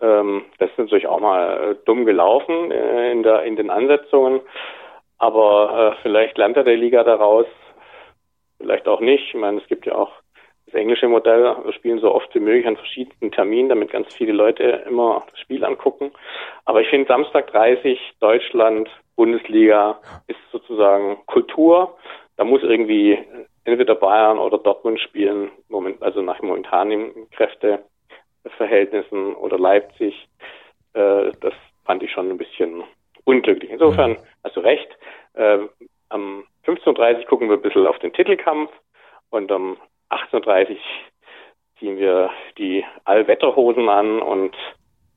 Ähm, 0.00 0.46
das 0.58 0.70
ist 0.70 0.78
natürlich 0.78 1.06
auch 1.06 1.20
mal 1.20 1.72
äh, 1.72 1.74
dumm 1.84 2.06
gelaufen 2.06 2.70
äh, 2.70 3.12
in, 3.12 3.24
der, 3.24 3.42
in 3.42 3.56
den 3.56 3.68
Ansetzungen. 3.68 4.40
Aber 5.18 5.98
äh, 5.98 6.00
vielleicht 6.00 6.38
lernt 6.38 6.56
er 6.56 6.64
der 6.64 6.78
Liga 6.78 7.04
daraus, 7.04 7.44
vielleicht 8.60 8.86
auch 8.86 9.00
nicht. 9.00 9.28
Ich 9.28 9.34
meine, 9.34 9.60
es 9.60 9.66
gibt 9.66 9.86
ja 9.86 9.94
auch 9.94 10.12
das 10.66 10.74
englische 10.74 11.08
Modell. 11.08 11.56
Wir 11.64 11.72
spielen 11.72 11.98
so 11.98 12.14
oft 12.14 12.32
wie 12.34 12.40
möglich 12.40 12.66
an 12.66 12.76
verschiedenen 12.76 13.32
Terminen, 13.32 13.70
damit 13.70 13.90
ganz 13.90 14.14
viele 14.14 14.32
Leute 14.32 14.84
immer 14.86 15.24
das 15.30 15.40
Spiel 15.40 15.64
angucken. 15.64 16.12
Aber 16.64 16.80
ich 16.80 16.88
finde 16.88 17.08
Samstag 17.08 17.48
30 17.48 17.98
Deutschland 18.20 18.88
Bundesliga 19.16 20.00
ist 20.28 20.38
sozusagen 20.52 21.18
Kultur. 21.26 21.96
Da 22.36 22.44
muss 22.44 22.62
irgendwie 22.62 23.18
entweder 23.64 23.94
Bayern 23.94 24.38
oder 24.38 24.58
Dortmund 24.58 25.00
spielen, 25.00 25.50
moment, 25.68 26.02
also 26.02 26.22
nach 26.22 26.40
momentanen 26.40 27.28
Kräfteverhältnissen 27.30 29.34
oder 29.34 29.58
Leipzig. 29.58 30.28
Äh, 30.94 31.32
das 31.40 31.54
fand 31.84 32.02
ich 32.02 32.12
schon 32.12 32.30
ein 32.30 32.38
bisschen 32.38 32.84
unglücklich. 33.24 33.70
Insofern 33.70 34.16
hast 34.44 34.56
du 34.56 34.60
recht. 34.60 34.88
Äh, 35.34 35.58
am 36.08 36.44
15.30 36.76 37.18
Uhr 37.18 37.24
gucken 37.26 37.48
wir 37.48 37.56
ein 37.56 37.62
bisschen 37.62 37.86
auf 37.86 37.98
den 37.98 38.12
Titelkampf 38.12 38.70
und 39.30 39.50
um 39.50 39.76
18.30 40.10 40.70
Uhr 40.70 40.76
ziehen 41.78 41.98
wir 41.98 42.30
die 42.58 42.84
Allwetterhosen 43.04 43.88
an 43.88 44.20
und 44.20 44.54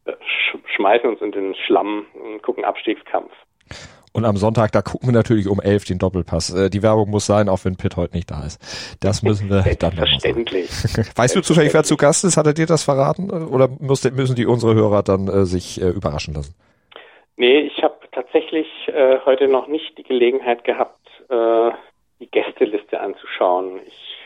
äh, 0.05 0.13
sch 0.13 0.57
schmeißen 0.75 1.09
uns 1.09 1.21
in 1.21 1.31
den 1.31 1.55
Schlamm 1.55 2.05
und 2.13 2.41
gucken 2.41 2.65
Abstiegskampf. 2.65 3.31
Und 4.15 4.25
am 4.25 4.37
Sonntag, 4.37 4.71
da 4.71 4.83
gucken 4.83 5.09
wir 5.09 5.13
natürlich 5.13 5.47
um 5.47 5.59
elf 5.59 5.85
den 5.85 5.97
Doppelpass. 5.97 6.53
Äh, 6.53 6.69
die 6.69 6.83
Werbung 6.83 7.09
muss 7.09 7.25
sein, 7.25 7.49
auch 7.49 7.65
wenn 7.65 7.75
Pitt 7.75 7.97
heute 7.97 8.15
nicht 8.15 8.29
da 8.29 8.45
ist. 8.45 8.97
Das 9.01 9.23
müssen 9.23 9.49
wir 9.49 9.63
dann 9.79 9.95
noch 9.95 10.07
Verständlich. 10.07 10.69
Weißt 11.15 11.35
du 11.35 11.41
zufällig, 11.41 11.73
wer 11.73 11.83
zu 11.83 11.97
Gast 11.97 12.23
ist? 12.23 12.37
Hat 12.37 12.45
er 12.45 12.53
dir 12.53 12.67
das 12.67 12.83
verraten? 12.83 13.31
Oder 13.31 13.69
müssen 13.79 14.35
die 14.35 14.45
unsere 14.45 14.75
Hörer 14.75 15.01
dann 15.01 15.27
äh, 15.27 15.45
sich 15.45 15.81
äh, 15.81 15.89
überraschen 15.89 16.35
lassen? 16.35 16.53
Nee, 17.37 17.61
ich 17.61 17.81
habe 17.81 17.95
tatsächlich 18.11 18.67
äh, 18.87 19.17
heute 19.25 19.47
noch 19.47 19.67
nicht 19.67 19.97
die 19.97 20.03
Gelegenheit 20.03 20.63
gehabt, 20.63 21.02
äh, 21.29 21.71
die 22.19 22.29
Gästeliste 22.29 22.99
anzuschauen. 22.99 23.81
Ich 23.85 24.17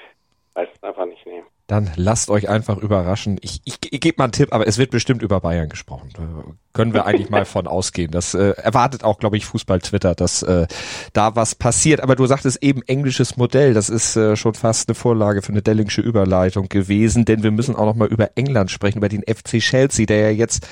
weiß 0.54 0.70
es 0.74 0.84
einfach 0.84 1.06
nicht, 1.06 1.26
nee. 1.26 1.44
Dann 1.68 1.92
lasst 1.96 2.30
euch 2.30 2.50
einfach 2.50 2.78
überraschen. 2.78 3.38
Ich, 3.42 3.62
ich, 3.66 3.78
ich 3.82 4.00
gebe 4.00 4.16
mal 4.18 4.26
einen 4.26 4.32
Tipp, 4.32 4.54
aber 4.54 4.68
es 4.68 4.78
wird 4.78 4.90
bestimmt 4.90 5.22
über 5.22 5.42
Bayern 5.42 5.70
gesprochen. 5.70 6.58
Können 6.78 6.94
wir 6.94 7.08
eigentlich 7.08 7.32
mal 7.32 7.46
von 7.46 7.66
ausgehen. 7.66 8.12
Das 8.12 8.36
äh, 8.36 8.50
erwartet 8.52 9.04
auch, 9.04 9.18
glaube 9.18 9.36
ich, 9.36 9.46
Fußball-Twitter, 9.46 10.14
dass 10.14 10.44
äh, 10.44 10.68
da 11.12 11.36
was 11.36 11.56
passiert. 11.56 12.02
Aber 12.02 12.16
du 12.16 12.28
sagtest 12.28 12.62
eben 12.62 12.84
englisches 12.84 13.36
Modell. 13.36 13.74
Das 13.74 13.90
ist 13.90 14.16
äh, 14.16 14.36
schon 14.36 14.54
fast 14.54 14.88
eine 14.88 14.94
Vorlage 14.94 15.42
für 15.42 15.52
eine 15.52 15.64
Dellingsche 15.64 16.02
Überleitung 16.02 16.70
gewesen, 16.70 17.26
denn 17.26 17.42
wir 17.42 17.50
müssen 17.50 17.76
auch 17.76 17.88
noch 17.88 17.96
mal 17.96 18.08
über 18.08 18.30
England 18.36 18.70
sprechen, 18.70 19.00
über 19.00 19.10
den 19.10 19.24
FC 19.24 19.58
Chelsea, 19.58 20.06
der 20.06 20.20
ja 20.20 20.30
jetzt 20.30 20.68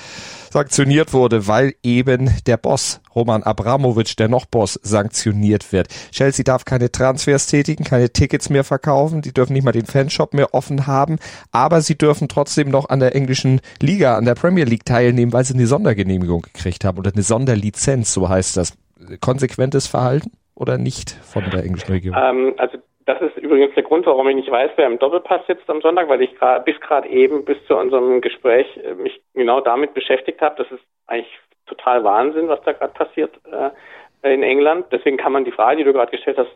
sanktioniert 0.52 1.12
wurde, 1.12 1.48
weil 1.48 1.74
eben 1.82 2.30
der 2.46 2.56
Boss 2.56 3.00
Roman 3.14 3.42
Abramovic, 3.42 4.16
der 4.16 4.28
noch 4.28 4.46
Boss, 4.46 4.78
sanktioniert 4.82 5.72
wird. 5.72 5.88
Chelsea 6.12 6.44
darf 6.44 6.64
keine 6.64 6.92
Transfers 6.92 7.46
tätigen, 7.46 7.84
keine 7.84 8.10
Tickets 8.10 8.50
mehr 8.50 8.64
verkaufen, 8.64 9.22
die 9.22 9.32
dürfen 9.32 9.54
nicht 9.54 9.64
mal 9.64 9.72
den 9.72 9.86
Fanshop 9.86 10.34
mehr 10.34 10.54
offen 10.54 10.86
haben, 10.86 11.18
aber 11.50 11.80
sie 11.80 11.96
dürfen 11.96 12.28
trotzdem 12.28 12.70
noch 12.70 12.88
an 12.88 13.00
der 13.00 13.14
englischen 13.14 13.60
Liga, 13.80 14.16
an 14.16 14.26
der 14.26 14.34
Premier 14.34 14.64
League 14.64 14.84
teilnehmen, 14.84 15.32
weil 15.32 15.44
sie 15.44 15.54
eine 15.54 15.66
Sondergenehmigung 15.96 16.42
gekriegt 16.42 16.84
haben 16.84 16.98
oder 16.98 17.10
eine 17.14 17.22
Sonderlizenz, 17.22 18.12
so 18.12 18.28
heißt 18.28 18.56
das. 18.56 18.76
Konsequentes 19.20 19.86
Verhalten 19.86 20.32
oder 20.54 20.78
nicht 20.78 21.10
von 21.10 21.44
der 21.50 21.64
englischen 21.64 21.92
Regierung? 21.92 22.18
Ähm, 22.20 22.54
also 22.56 22.78
das 23.06 23.20
ist 23.20 23.36
übrigens 23.36 23.74
der 23.74 23.82
Grund, 23.82 24.06
warum 24.06 24.28
ich 24.28 24.36
nicht 24.36 24.50
weiß, 24.50 24.70
wer 24.76 24.86
im 24.86 24.98
Doppelpass 24.98 25.46
sitzt 25.46 25.68
am 25.68 25.80
Sonntag, 25.80 26.08
weil 26.08 26.22
ich 26.22 26.34
grad, 26.36 26.64
bis 26.64 26.78
gerade 26.80 27.08
eben, 27.08 27.44
bis 27.44 27.56
zu 27.66 27.76
unserem 27.76 28.20
Gespräch, 28.20 28.66
äh, 28.78 28.94
mich 28.94 29.20
genau 29.34 29.60
damit 29.60 29.94
beschäftigt 29.94 30.40
habe. 30.40 30.62
Das 30.62 30.70
ist 30.72 30.84
eigentlich 31.06 31.38
total 31.66 32.04
Wahnsinn, 32.04 32.48
was 32.48 32.60
da 32.62 32.72
gerade 32.72 32.94
passiert 32.94 33.32
äh, 33.52 34.34
in 34.34 34.42
England. 34.42 34.86
Deswegen 34.90 35.16
kann 35.16 35.32
man 35.32 35.44
die 35.44 35.52
Frage, 35.52 35.78
die 35.78 35.84
du 35.84 35.92
gerade 35.92 36.10
gestellt 36.10 36.38
hast, 36.38 36.50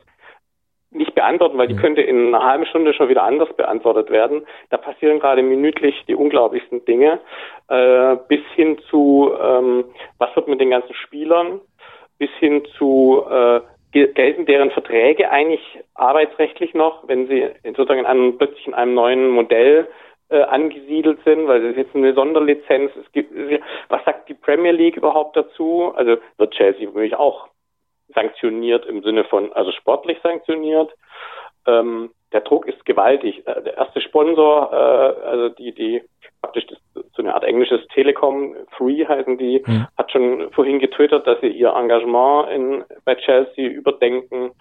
nicht 0.93 1.15
beantworten, 1.15 1.57
weil 1.57 1.69
die 1.69 1.77
könnte 1.77 2.01
in 2.03 2.35
einer 2.35 2.45
halben 2.45 2.67
Stunde 2.67 2.93
schon 2.95 3.09
wieder 3.09 3.23
anders 3.23 3.53
beantwortet 3.57 4.11
werden. 4.11 4.45
Da 4.71 4.77
passieren 4.77 5.21
gerade 5.21 5.43
minütlich 5.43 6.05
die 6.09 6.17
unglaublichsten 6.17 6.85
Dinge, 6.85 7.21
äh, 7.69 8.17
bis 8.29 8.41
hin 8.57 8.79
zu, 8.91 9.33
ähm, 9.41 9.85
was 10.19 10.35
wird 10.35 10.49
mit 10.49 10.61
den 10.61 10.71
ganzen 10.71 10.95
Spielern, 10.95 11.61
bis 12.19 12.31
hin 12.41 12.65
zu, 12.77 13.25
äh, 13.31 13.61
gel- 13.93 14.13
gelten 14.15 14.47
deren 14.47 14.71
Verträge 14.73 15.31
eigentlich 15.31 15.63
arbeitsrechtlich 15.95 16.75
noch, 16.75 17.07
wenn 17.07 17.29
sie 17.29 17.49
sozusagen 17.65 18.01
in 18.01 18.07
einem, 18.07 18.37
plötzlich 18.37 18.67
in 18.67 18.75
einem 18.75 18.95
neuen 18.95 19.31
Modell 19.31 19.87
äh, 20.29 20.43
angesiedelt 20.43 21.19
sind, 21.25 21.49
weil 21.49 21.65
es 21.65 21.71
ist 21.73 21.77
jetzt 21.77 21.97
eine 21.97 22.15
Sonderlizenz. 22.15 22.93
Es 22.97 23.11
gibt, 23.13 23.33
was 23.89 24.05
sagt 24.05 24.29
die 24.29 24.35
Premier 24.35 24.73
League 24.73 24.97
überhaupt 24.97 25.37
dazu? 25.37 25.93
Also 25.97 26.17
wird 26.37 26.55
Chelsea 26.55 26.87
wirklich 26.87 27.17
auch 27.17 27.49
sanktioniert 28.15 28.87
im 28.87 29.03
Sinne 29.03 29.25
von, 29.25 29.53
also 29.53 29.73
sportlich 29.73 30.19
sanktioniert. 30.23 30.91
Ähm, 31.67 32.11
der 32.33 32.41
Druck 32.43 32.67
ist 32.67 32.85
gewaltig. 32.87 33.47
Äh, 33.47 33.63
Der 33.63 33.77
erste 33.77 34.01
Sponsor, 34.01 34.71
äh, 34.73 35.27
also 35.27 35.49
die, 35.51 35.73
die 35.73 36.03
praktisch 36.41 36.67
das, 36.69 36.79
so 36.95 37.23
eine 37.23 37.35
Art 37.35 37.45
englisches 37.45 37.87
Telekom, 37.89 38.55
Free 38.77 39.05
heißen 39.07 39.37
die, 39.37 39.63
Mhm. 39.67 39.87
hat 39.99 40.11
schon 40.11 40.51
vorhin 40.53 40.79
getwittert, 40.79 41.27
dass 41.27 41.41
sie 41.41 41.49
ihr 41.49 41.73
Engagement 41.75 42.51
in, 42.51 42.85
bei 43.05 43.15
Chelsea 43.17 43.69
überdenken. 43.69 44.53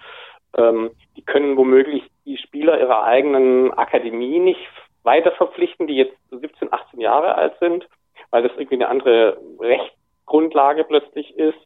Ähm, 0.57 0.91
die 1.15 1.21
können 1.23 1.55
womöglich 1.57 2.03
die 2.25 2.37
Spieler 2.37 2.79
ihrer 2.79 3.03
eigenen 3.03 3.71
Akademie 3.73 4.39
nicht 4.39 4.67
weiter 5.03 5.31
verpflichten, 5.31 5.87
die 5.87 5.95
jetzt 5.95 6.17
17, 6.31 6.73
18 6.73 6.99
Jahre 6.99 7.35
alt 7.35 7.53
sind, 7.59 7.87
weil 8.31 8.43
das 8.43 8.51
irgendwie 8.57 8.75
eine 8.75 8.89
andere 8.89 9.37
Rechtsgrundlage 10.29 10.83
plötzlich 10.83 11.35
ist. 11.37 11.57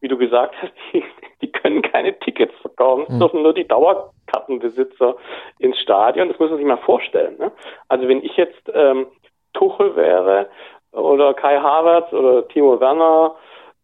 Wie 0.00 0.08
du 0.08 0.16
gesagt 0.16 0.54
hast, 0.60 0.72
die, 0.92 1.04
die 1.40 1.50
können 1.50 1.82
keine 1.82 2.18
Tickets 2.20 2.54
verkaufen, 2.60 3.04
es 3.04 3.14
Mhm. 3.14 3.18
dürfen 3.18 3.42
nur 3.42 3.54
die 3.54 3.66
Dauerkartenbesitzer 3.66 5.16
ins 5.58 5.78
Stadion. 5.78 6.28
Das 6.28 6.38
muss 6.38 6.50
man 6.50 6.58
sich 6.58 6.66
mal 6.66 6.76
vorstellen. 6.78 7.36
Ne? 7.38 7.52
Also 7.88 8.08
wenn 8.08 8.22
ich 8.22 8.36
jetzt 8.36 8.70
ähm, 8.74 9.06
Tuchel 9.54 9.94
wäre 9.96 10.48
oder 10.92 11.34
Kai 11.34 11.58
Havertz 11.58 12.12
oder 12.12 12.46
Timo 12.48 12.80
Werner, 12.80 13.34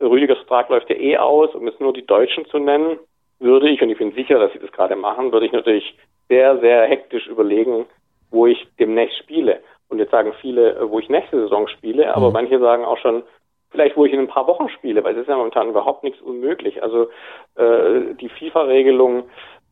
Rüdiger 0.00 0.36
Strack 0.36 0.68
läuft 0.68 0.90
ja 0.90 0.96
eh 0.96 1.16
aus, 1.18 1.54
um 1.54 1.66
jetzt 1.66 1.80
nur 1.80 1.92
die 1.92 2.06
Deutschen 2.06 2.46
zu 2.46 2.58
nennen, 2.58 2.98
würde 3.40 3.68
ich, 3.68 3.82
und 3.82 3.90
ich 3.90 3.98
bin 3.98 4.12
sicher, 4.12 4.38
dass 4.38 4.52
sie 4.52 4.58
das 4.60 4.70
gerade 4.72 4.96
machen, 4.96 5.32
würde 5.32 5.46
ich 5.46 5.52
natürlich 5.52 5.96
sehr, 6.28 6.58
sehr 6.60 6.84
hektisch 6.86 7.26
überlegen, 7.26 7.86
wo 8.30 8.46
ich 8.46 8.66
demnächst 8.78 9.16
spiele. 9.18 9.60
Und 9.88 9.98
jetzt 9.98 10.10
sagen 10.10 10.34
viele, 10.40 10.90
wo 10.90 10.98
ich 10.98 11.08
nächste 11.08 11.40
Saison 11.40 11.66
spiele, 11.66 12.14
aber 12.14 12.28
Mhm. 12.28 12.32
manche 12.34 12.58
sagen 12.58 12.84
auch 12.84 12.98
schon, 12.98 13.22
vielleicht 13.70 13.96
wo 13.96 14.04
ich 14.04 14.12
in 14.12 14.20
ein 14.20 14.28
paar 14.28 14.46
Wochen 14.46 14.68
spiele, 14.68 15.04
weil 15.04 15.14
es 15.14 15.22
ist 15.22 15.28
ja 15.28 15.36
momentan 15.36 15.68
überhaupt 15.68 16.04
nichts 16.04 16.20
unmöglich. 16.20 16.82
Also 16.82 17.08
äh, 17.56 18.14
die 18.14 18.28
FIFA-Regelung, 18.28 19.24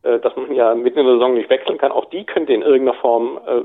äh, 0.02 0.18
dass 0.18 0.36
man 0.36 0.54
ja 0.54 0.74
mitten 0.74 0.98
in 0.98 1.06
der 1.06 1.14
Saison 1.14 1.34
nicht 1.34 1.50
wechseln 1.50 1.78
kann, 1.78 1.92
auch 1.92 2.06
die 2.06 2.24
könnte 2.24 2.52
in 2.52 2.62
irgendeiner 2.62 2.98
Form 2.98 3.40
äh, 3.46 3.62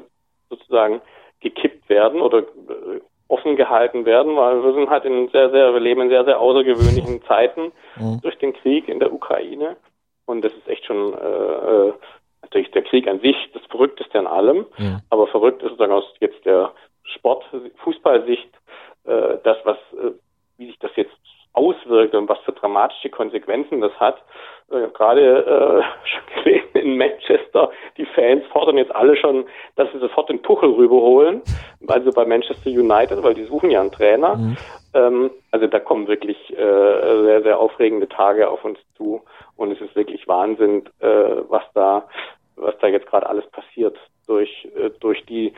sozusagen 0.49 1.01
gekippt 1.41 1.89
werden 1.89 2.21
oder 2.21 2.39
äh, 2.39 3.01
offen 3.27 3.55
gehalten 3.55 4.05
werden, 4.05 4.35
weil 4.35 4.61
wir 4.63 4.73
sind 4.73 4.89
halt 4.89 5.05
in 5.05 5.29
sehr, 5.29 5.49
sehr, 5.51 5.73
wir 5.73 5.79
leben 5.79 6.01
in 6.01 6.09
sehr, 6.09 6.25
sehr 6.25 6.39
außergewöhnlichen 6.39 7.23
Zeiten 7.27 7.71
Mhm. 7.97 8.19
durch 8.21 8.37
den 8.37 8.53
Krieg 8.53 8.87
in 8.87 8.99
der 8.99 9.13
Ukraine. 9.13 9.77
Und 10.25 10.43
das 10.43 10.53
ist 10.53 10.67
echt 10.67 10.85
schon 10.85 11.13
äh, 11.13 11.17
äh, 11.17 11.93
natürlich 12.41 12.71
der 12.71 12.83
Krieg 12.83 13.07
an 13.07 13.19
sich 13.19 13.35
das 13.53 13.63
Verrückteste 13.69 14.17
an 14.17 14.27
allem. 14.27 14.65
Mhm. 14.77 15.01
Aber 15.09 15.27
verrückt 15.27 15.61
ist 15.61 15.69
sozusagen 15.69 15.93
aus 15.93 16.05
jetzt 16.19 16.43
der 16.45 16.71
Sport, 17.03 17.43
Fußballsicht, 17.83 18.49
äh, 19.05 19.37
das, 19.43 19.57
was, 19.63 19.77
äh, 19.93 20.11
wie 20.57 20.67
sich 20.67 20.79
das 20.79 20.91
jetzt 20.95 21.15
auswirkt 21.53 22.15
und 22.15 22.29
was 22.29 22.39
für 22.39 22.53
dramatische 22.53 23.09
Konsequenzen 23.09 23.81
das 23.81 23.93
hat. 23.99 24.23
Äh, 24.71 24.87
gerade 24.93 25.83
äh, 26.45 26.61
in 26.79 26.97
Manchester, 26.97 27.71
die 27.97 28.05
Fans 28.05 28.45
fordern 28.51 28.77
jetzt 28.77 28.95
alle 28.95 29.15
schon, 29.17 29.45
dass 29.75 29.91
sie 29.91 29.99
sofort 29.99 30.29
den 30.29 30.41
Tuchel 30.43 30.71
rüberholen, 30.71 31.41
also 31.87 32.11
bei 32.11 32.25
Manchester 32.25 32.69
United, 32.69 33.21
weil 33.21 33.33
die 33.33 33.45
suchen 33.45 33.69
ja 33.69 33.81
einen 33.81 33.91
Trainer. 33.91 34.35
Mhm. 34.35 34.57
Ähm, 34.93 35.31
also 35.51 35.67
da 35.67 35.79
kommen 35.79 36.07
wirklich 36.07 36.37
äh, 36.51 37.23
sehr, 37.23 37.41
sehr 37.43 37.59
aufregende 37.59 38.07
Tage 38.07 38.49
auf 38.49 38.63
uns 38.63 38.79
zu 38.95 39.21
und 39.57 39.71
es 39.71 39.81
ist 39.81 39.95
wirklich 39.95 40.27
Wahnsinn, 40.27 40.85
äh, 40.99 41.07
was 41.49 41.63
da, 41.73 42.07
was 42.55 42.77
da 42.79 42.87
jetzt 42.87 43.07
gerade 43.07 43.27
alles 43.27 43.45
passiert 43.51 43.97
durch, 44.27 44.67
äh, 44.77 44.89
durch 45.01 45.25
die 45.25 45.53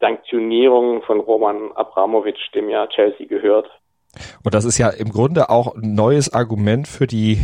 Sanktionierung 0.00 1.02
von 1.02 1.20
Roman 1.20 1.72
Abramowitsch, 1.72 2.52
dem 2.54 2.68
ja 2.68 2.86
Chelsea 2.88 3.26
gehört. 3.26 3.70
Und 4.44 4.54
das 4.54 4.64
ist 4.64 4.78
ja 4.78 4.90
im 4.90 5.10
Grunde 5.10 5.50
auch 5.50 5.74
ein 5.74 5.94
neues 5.94 6.32
Argument 6.32 6.86
für 6.86 7.06
die 7.06 7.38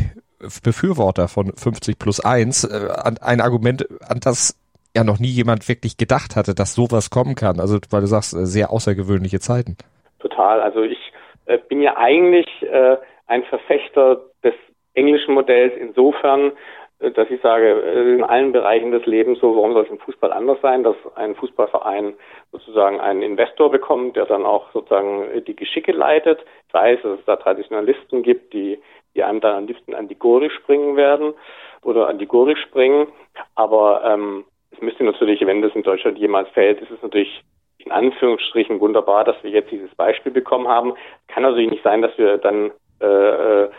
Befürworter 0.62 1.28
von 1.28 1.52
50 1.54 1.98
plus 1.98 2.20
1. 2.24 2.64
Äh, 2.64 2.88
ein 3.20 3.40
Argument, 3.40 3.86
an 4.08 4.20
das 4.22 4.56
ja 4.96 5.04
noch 5.04 5.20
nie 5.20 5.28
jemand 5.28 5.68
wirklich 5.68 5.96
gedacht 5.96 6.36
hatte, 6.36 6.54
dass 6.54 6.74
sowas 6.74 7.10
kommen 7.10 7.34
kann. 7.34 7.60
Also, 7.60 7.78
weil 7.90 8.00
du 8.00 8.06
sagst, 8.06 8.34
äh, 8.34 8.46
sehr 8.46 8.70
außergewöhnliche 8.70 9.40
Zeiten. 9.40 9.76
Total. 10.18 10.60
Also 10.60 10.82
ich 10.82 10.98
äh, 11.46 11.58
bin 11.58 11.80
ja 11.80 11.96
eigentlich 11.96 12.46
äh, 12.62 12.96
ein 13.26 13.44
Verfechter 13.44 14.20
des 14.42 14.54
englischen 14.94 15.34
Modells 15.34 15.72
insofern, 15.80 16.52
dass 17.00 17.30
ich 17.30 17.40
sage, 17.40 17.82
äh, 17.82 18.14
in 18.14 18.22
allen 18.22 18.52
Bereichen 18.52 18.92
des 18.92 19.06
Lebens 19.06 19.38
so, 19.40 19.56
warum 19.56 19.72
soll 19.72 19.84
es 19.84 19.90
im 19.90 19.98
Fußball 19.98 20.32
anders 20.32 20.58
sein, 20.60 20.82
dass 20.82 20.96
ein 21.14 21.34
Fußballverein 21.34 22.14
sozusagen 22.52 23.00
einen 23.00 23.22
Investor 23.22 23.70
bekommt, 23.70 24.16
der 24.16 24.26
dann 24.26 24.44
auch 24.44 24.70
sozusagen 24.72 25.24
äh, 25.30 25.40
die 25.40 25.56
Geschicke 25.56 25.92
leitet. 25.92 26.44
Ich 26.68 26.74
weiß, 26.74 27.00
dass 27.02 27.18
es 27.18 27.24
da 27.24 27.36
Traditionalisten 27.36 28.22
gibt, 28.22 28.52
die, 28.52 28.78
die 29.14 29.22
einem 29.22 29.40
dann 29.40 29.56
am 29.56 29.66
liebsten 29.66 29.94
an 29.94 30.08
die 30.08 30.18
Gurgel 30.18 30.50
springen 30.50 30.96
werden 30.96 31.32
oder 31.82 32.08
an 32.08 32.18
die 32.18 32.26
Gurgel 32.26 32.56
springen. 32.56 33.08
Aber 33.54 34.04
ähm, 34.04 34.44
es 34.70 34.80
müsste 34.82 35.04
natürlich, 35.04 35.40
wenn 35.46 35.62
das 35.62 35.74
in 35.74 35.82
Deutschland 35.82 36.18
jemals 36.18 36.50
fällt, 36.50 36.80
ist 36.82 36.90
es 36.90 37.02
natürlich 37.02 37.42
in 37.78 37.92
Anführungsstrichen 37.92 38.78
wunderbar, 38.78 39.24
dass 39.24 39.42
wir 39.42 39.50
jetzt 39.50 39.70
dieses 39.70 39.94
Beispiel 39.94 40.32
bekommen 40.32 40.68
haben. 40.68 40.92
Kann 41.28 41.44
natürlich 41.44 41.70
nicht 41.70 41.82
sein, 41.82 42.02
dass 42.02 42.16
wir 42.18 42.36
dann 42.36 42.72
äh, 43.00 43.06
äh, 43.06 43.70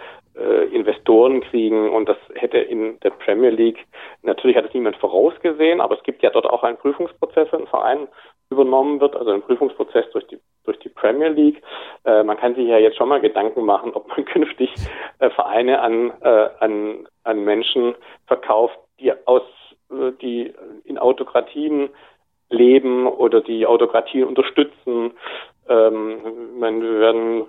Investoren 0.71 1.41
kriegen 1.41 1.89
und 1.89 2.09
das 2.09 2.17
hätte 2.35 2.57
in 2.57 2.99
der 3.01 3.11
Premier 3.11 3.49
League, 3.49 3.85
natürlich 4.23 4.55
hat 4.57 4.65
es 4.65 4.73
niemand 4.73 4.97
vorausgesehen, 4.97 5.81
aber 5.81 5.97
es 5.97 6.03
gibt 6.03 6.23
ja 6.23 6.29
dort 6.29 6.45
auch 6.45 6.63
einen 6.63 6.77
Prüfungsprozess, 6.77 7.47
wenn 7.51 7.61
ein 7.61 7.67
Verein 7.67 8.07
übernommen 8.49 8.99
wird, 8.99 9.15
also 9.15 9.31
ein 9.31 9.41
Prüfungsprozess 9.41 10.09
durch 10.11 10.27
die 10.27 10.39
durch 10.63 10.77
die 10.79 10.89
Premier 10.89 11.29
League. 11.29 11.61
Äh, 12.05 12.23
man 12.23 12.37
kann 12.37 12.55
sich 12.55 12.67
ja 12.67 12.77
jetzt 12.77 12.97
schon 12.97 13.09
mal 13.09 13.21
Gedanken 13.21 13.65
machen, 13.65 13.93
ob 13.93 14.07
man 14.09 14.25
künftig 14.25 14.69
äh, 15.19 15.29
Vereine 15.31 15.81
an, 15.81 16.11
äh, 16.21 16.49
an, 16.59 17.07
an 17.23 17.43
Menschen 17.43 17.95
verkauft, 18.27 18.77
die 18.99 19.11
aus 19.25 19.43
äh, 19.91 20.11
die 20.21 20.53
in 20.85 20.97
Autokratien 20.97 21.89
leben 22.49 23.07
oder 23.07 23.41
die 23.41 23.65
Autokratie 23.65 24.23
unterstützen. 24.23 25.11
Ähm, 25.69 26.21
ich 26.53 26.59
meine, 26.59 26.81
wir 26.81 26.99
werden 26.99 27.45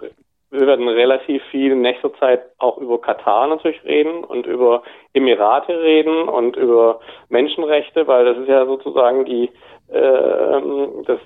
wir 0.53 0.67
werden 0.67 0.87
relativ 0.87 1.43
viel 1.51 1.73
in 1.73 1.81
nächster 1.81 2.13
Zeit 2.15 2.43
auch 2.59 2.77
über 2.77 3.01
Katar 3.01 3.47
natürlich 3.47 3.83
reden 3.85 4.23
und 4.23 4.47
über 4.47 4.83
Emirate 5.15 5.81
reden 5.81 6.29
und 6.29 6.57
über 6.57 7.01
Menschenrechte, 7.31 8.07
weil 8.07 8.27
das 8.27 8.37
ist 8.37 8.49
ja 8.49 8.67
sozusagen 8.67 9.25
die, 9.25 9.51
äh, 9.89 10.61
das 11.07 11.19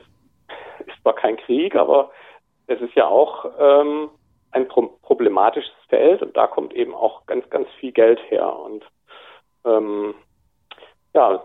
ist 0.87 1.03
zwar 1.03 1.15
kein 1.15 1.37
Krieg, 1.39 1.75
aber 1.75 2.11
es 2.69 2.81
ist 2.81 2.95
ja 2.95 3.09
auch 3.09 3.47
ähm, 3.59 4.11
ein 4.53 4.69
pro 4.69 4.83
problematisches 5.03 5.73
Feld 5.89 6.23
und 6.23 6.37
da 6.37 6.47
kommt 6.47 6.73
eben 6.73 6.95
auch 6.95 7.27
ganz, 7.27 7.51
ganz 7.51 7.69
viel 7.81 7.91
Geld 7.91 8.21
her 8.31 8.57
und 8.57 8.85
ähm, 9.65 10.15
ja, 11.15 11.43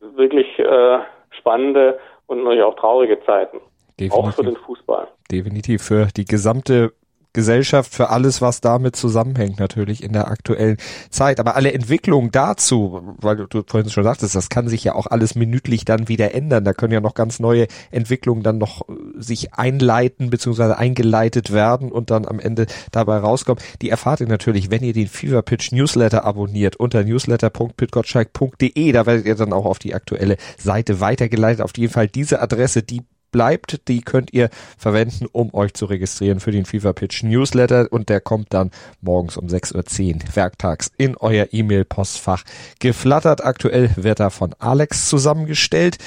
wirklich 0.00 0.58
äh, 0.58 0.98
spannende 1.38 2.00
und 2.26 2.38
natürlich 2.38 2.64
auch 2.64 2.74
traurige 2.74 3.24
Zeiten. 3.24 3.60
Definitiv. 4.00 4.12
Auch 4.12 4.32
für 4.32 4.42
den 4.42 4.56
Fußball. 4.56 5.06
Definitiv 5.30 5.82
für 5.82 6.08
die 6.16 6.24
gesamte 6.24 6.92
Gesellschaft, 7.32 7.94
für 7.94 8.10
alles, 8.10 8.40
was 8.42 8.60
damit 8.60 8.96
zusammenhängt, 8.96 9.58
natürlich 9.58 10.02
in 10.02 10.12
der 10.12 10.28
aktuellen 10.28 10.76
Zeit. 11.10 11.40
Aber 11.40 11.56
alle 11.56 11.72
Entwicklungen 11.72 12.30
dazu, 12.30 13.16
weil 13.18 13.46
du, 13.46 13.62
vorhin 13.66 13.90
schon 13.90 14.04
sagtest, 14.04 14.34
das 14.34 14.48
kann 14.48 14.68
sich 14.68 14.84
ja 14.84 14.94
auch 14.94 15.06
alles 15.06 15.34
minütlich 15.34 15.84
dann 15.84 16.08
wieder 16.08 16.34
ändern. 16.34 16.64
Da 16.64 16.72
können 16.72 16.92
ja 16.92 17.00
noch 17.00 17.14
ganz 17.14 17.40
neue 17.40 17.66
Entwicklungen 17.90 18.42
dann 18.42 18.58
noch 18.58 18.88
äh, 18.88 18.92
sich 19.16 19.54
einleiten 19.54 20.30
bzw. 20.30 20.72
eingeleitet 20.74 21.52
werden 21.52 21.90
und 21.90 22.10
dann 22.10 22.26
am 22.26 22.38
Ende 22.38 22.66
dabei 22.90 23.18
rauskommen. 23.18 23.62
Die 23.80 23.90
erfahrt 23.90 24.20
ihr 24.20 24.28
natürlich, 24.28 24.70
wenn 24.70 24.82
ihr 24.82 24.92
den 24.92 25.08
Fever 25.08 25.42
Pitch 25.42 25.72
Newsletter 25.72 26.24
abonniert 26.24 26.76
unter 26.76 27.04
newsletter.pitgottschalk.de. 27.04 28.92
Da 28.92 29.06
werdet 29.06 29.26
ihr 29.26 29.34
dann 29.34 29.52
auch 29.52 29.64
auf 29.64 29.78
die 29.78 29.94
aktuelle 29.94 30.36
Seite 30.58 31.00
weitergeleitet. 31.00 31.62
Auf 31.62 31.72
jeden 31.76 31.92
Fall 31.92 32.08
diese 32.08 32.40
Adresse, 32.40 32.82
die 32.82 33.02
bleibt, 33.32 33.88
die 33.88 34.02
könnt 34.02 34.32
ihr 34.32 34.50
verwenden, 34.78 35.26
um 35.32 35.52
euch 35.54 35.74
zu 35.74 35.86
registrieren 35.86 36.38
für 36.38 36.52
den 36.52 36.64
Fever 36.64 36.92
Pitch 36.92 37.24
Newsletter 37.24 37.88
und 37.90 38.08
der 38.08 38.20
kommt 38.20 38.54
dann 38.54 38.70
morgens 39.00 39.36
um 39.36 39.46
6.10 39.46 40.14
Uhr 40.14 40.36
werktags 40.36 40.92
in 40.96 41.16
euer 41.16 41.48
E-Mail-Postfach 41.50 42.44
geflattert. 42.78 43.44
Aktuell 43.44 43.90
wird 43.96 44.20
er 44.20 44.30
von 44.30 44.54
Alex 44.58 45.08
zusammengestellt 45.08 45.98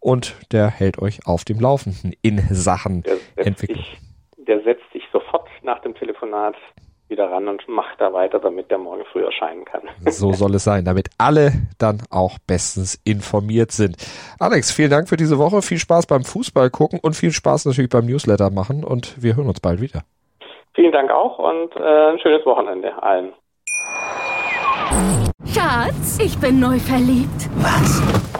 und 0.00 0.34
der 0.50 0.68
hält 0.68 0.98
euch 0.98 1.26
auf 1.26 1.44
dem 1.44 1.60
Laufenden 1.60 2.14
in 2.22 2.42
Sachen 2.50 3.02
Der 3.02 3.46
Entwicklung. 3.46 3.78
sich, 3.78 3.98
der 4.46 4.62
setzt 4.62 4.90
sich 4.92 5.02
sofort 5.12 5.48
nach 5.62 5.80
dem 5.82 5.94
Telefonat 5.94 6.56
wieder 7.10 7.30
ran 7.30 7.48
und 7.48 7.68
mache 7.68 7.94
da 7.98 8.12
weiter, 8.12 8.38
damit 8.38 8.70
der 8.70 8.78
morgen 8.78 9.04
früh 9.12 9.24
erscheinen 9.24 9.64
kann. 9.64 9.82
So 10.10 10.32
soll 10.32 10.54
es 10.54 10.64
sein, 10.64 10.84
damit 10.84 11.08
alle 11.18 11.52
dann 11.78 11.98
auch 12.10 12.38
bestens 12.46 13.00
informiert 13.04 13.72
sind. 13.72 13.96
Alex, 14.38 14.72
vielen 14.72 14.90
Dank 14.90 15.08
für 15.08 15.16
diese 15.16 15.38
Woche. 15.38 15.62
Viel 15.62 15.78
Spaß 15.78 16.06
beim 16.06 16.24
Fußball 16.24 16.70
gucken 16.70 16.98
und 17.02 17.14
viel 17.14 17.32
Spaß 17.32 17.66
natürlich 17.66 17.90
beim 17.90 18.06
Newsletter 18.06 18.50
machen 18.50 18.84
und 18.84 19.22
wir 19.22 19.36
hören 19.36 19.48
uns 19.48 19.60
bald 19.60 19.80
wieder. 19.80 20.02
Vielen 20.74 20.92
Dank 20.92 21.10
auch 21.10 21.38
und 21.38 21.76
äh, 21.76 22.10
ein 22.10 22.18
schönes 22.20 22.44
Wochenende 22.46 23.02
allen. 23.02 23.32
Schatz, 25.46 26.18
ich 26.22 26.38
bin 26.38 26.60
neu 26.60 26.78
verliebt. 26.78 27.48
Was? 27.56 28.39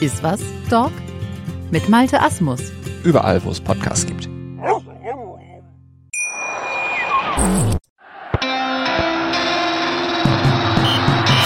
Ist 0.00 0.22
was, 0.22 0.40
Dog? 0.70 0.92
Mit 1.72 1.88
Malte 1.88 2.20
Asmus. 2.20 2.60
Überall, 3.02 3.42
wo 3.44 3.50
es 3.50 3.60
Podcasts 3.60 4.06
gibt. 4.06 4.28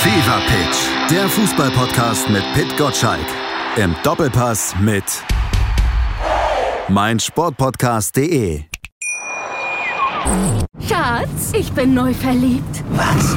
Fever 0.01 0.41
Pitch, 0.47 1.11
der 1.11 1.29
Fußballpodcast 1.29 2.29
mit 2.29 2.43
Pit 2.55 2.77
Gottschalk. 2.77 3.25
Im 3.77 3.95
Doppelpass 4.03 4.75
mit 4.81 5.05
meinsportpodcast.de. 6.88 8.65
Schatz, 10.87 11.53
ich 11.55 11.73
bin 11.73 11.95
neu 11.95 12.12
verliebt. 12.12 12.85
Was? 12.91 13.37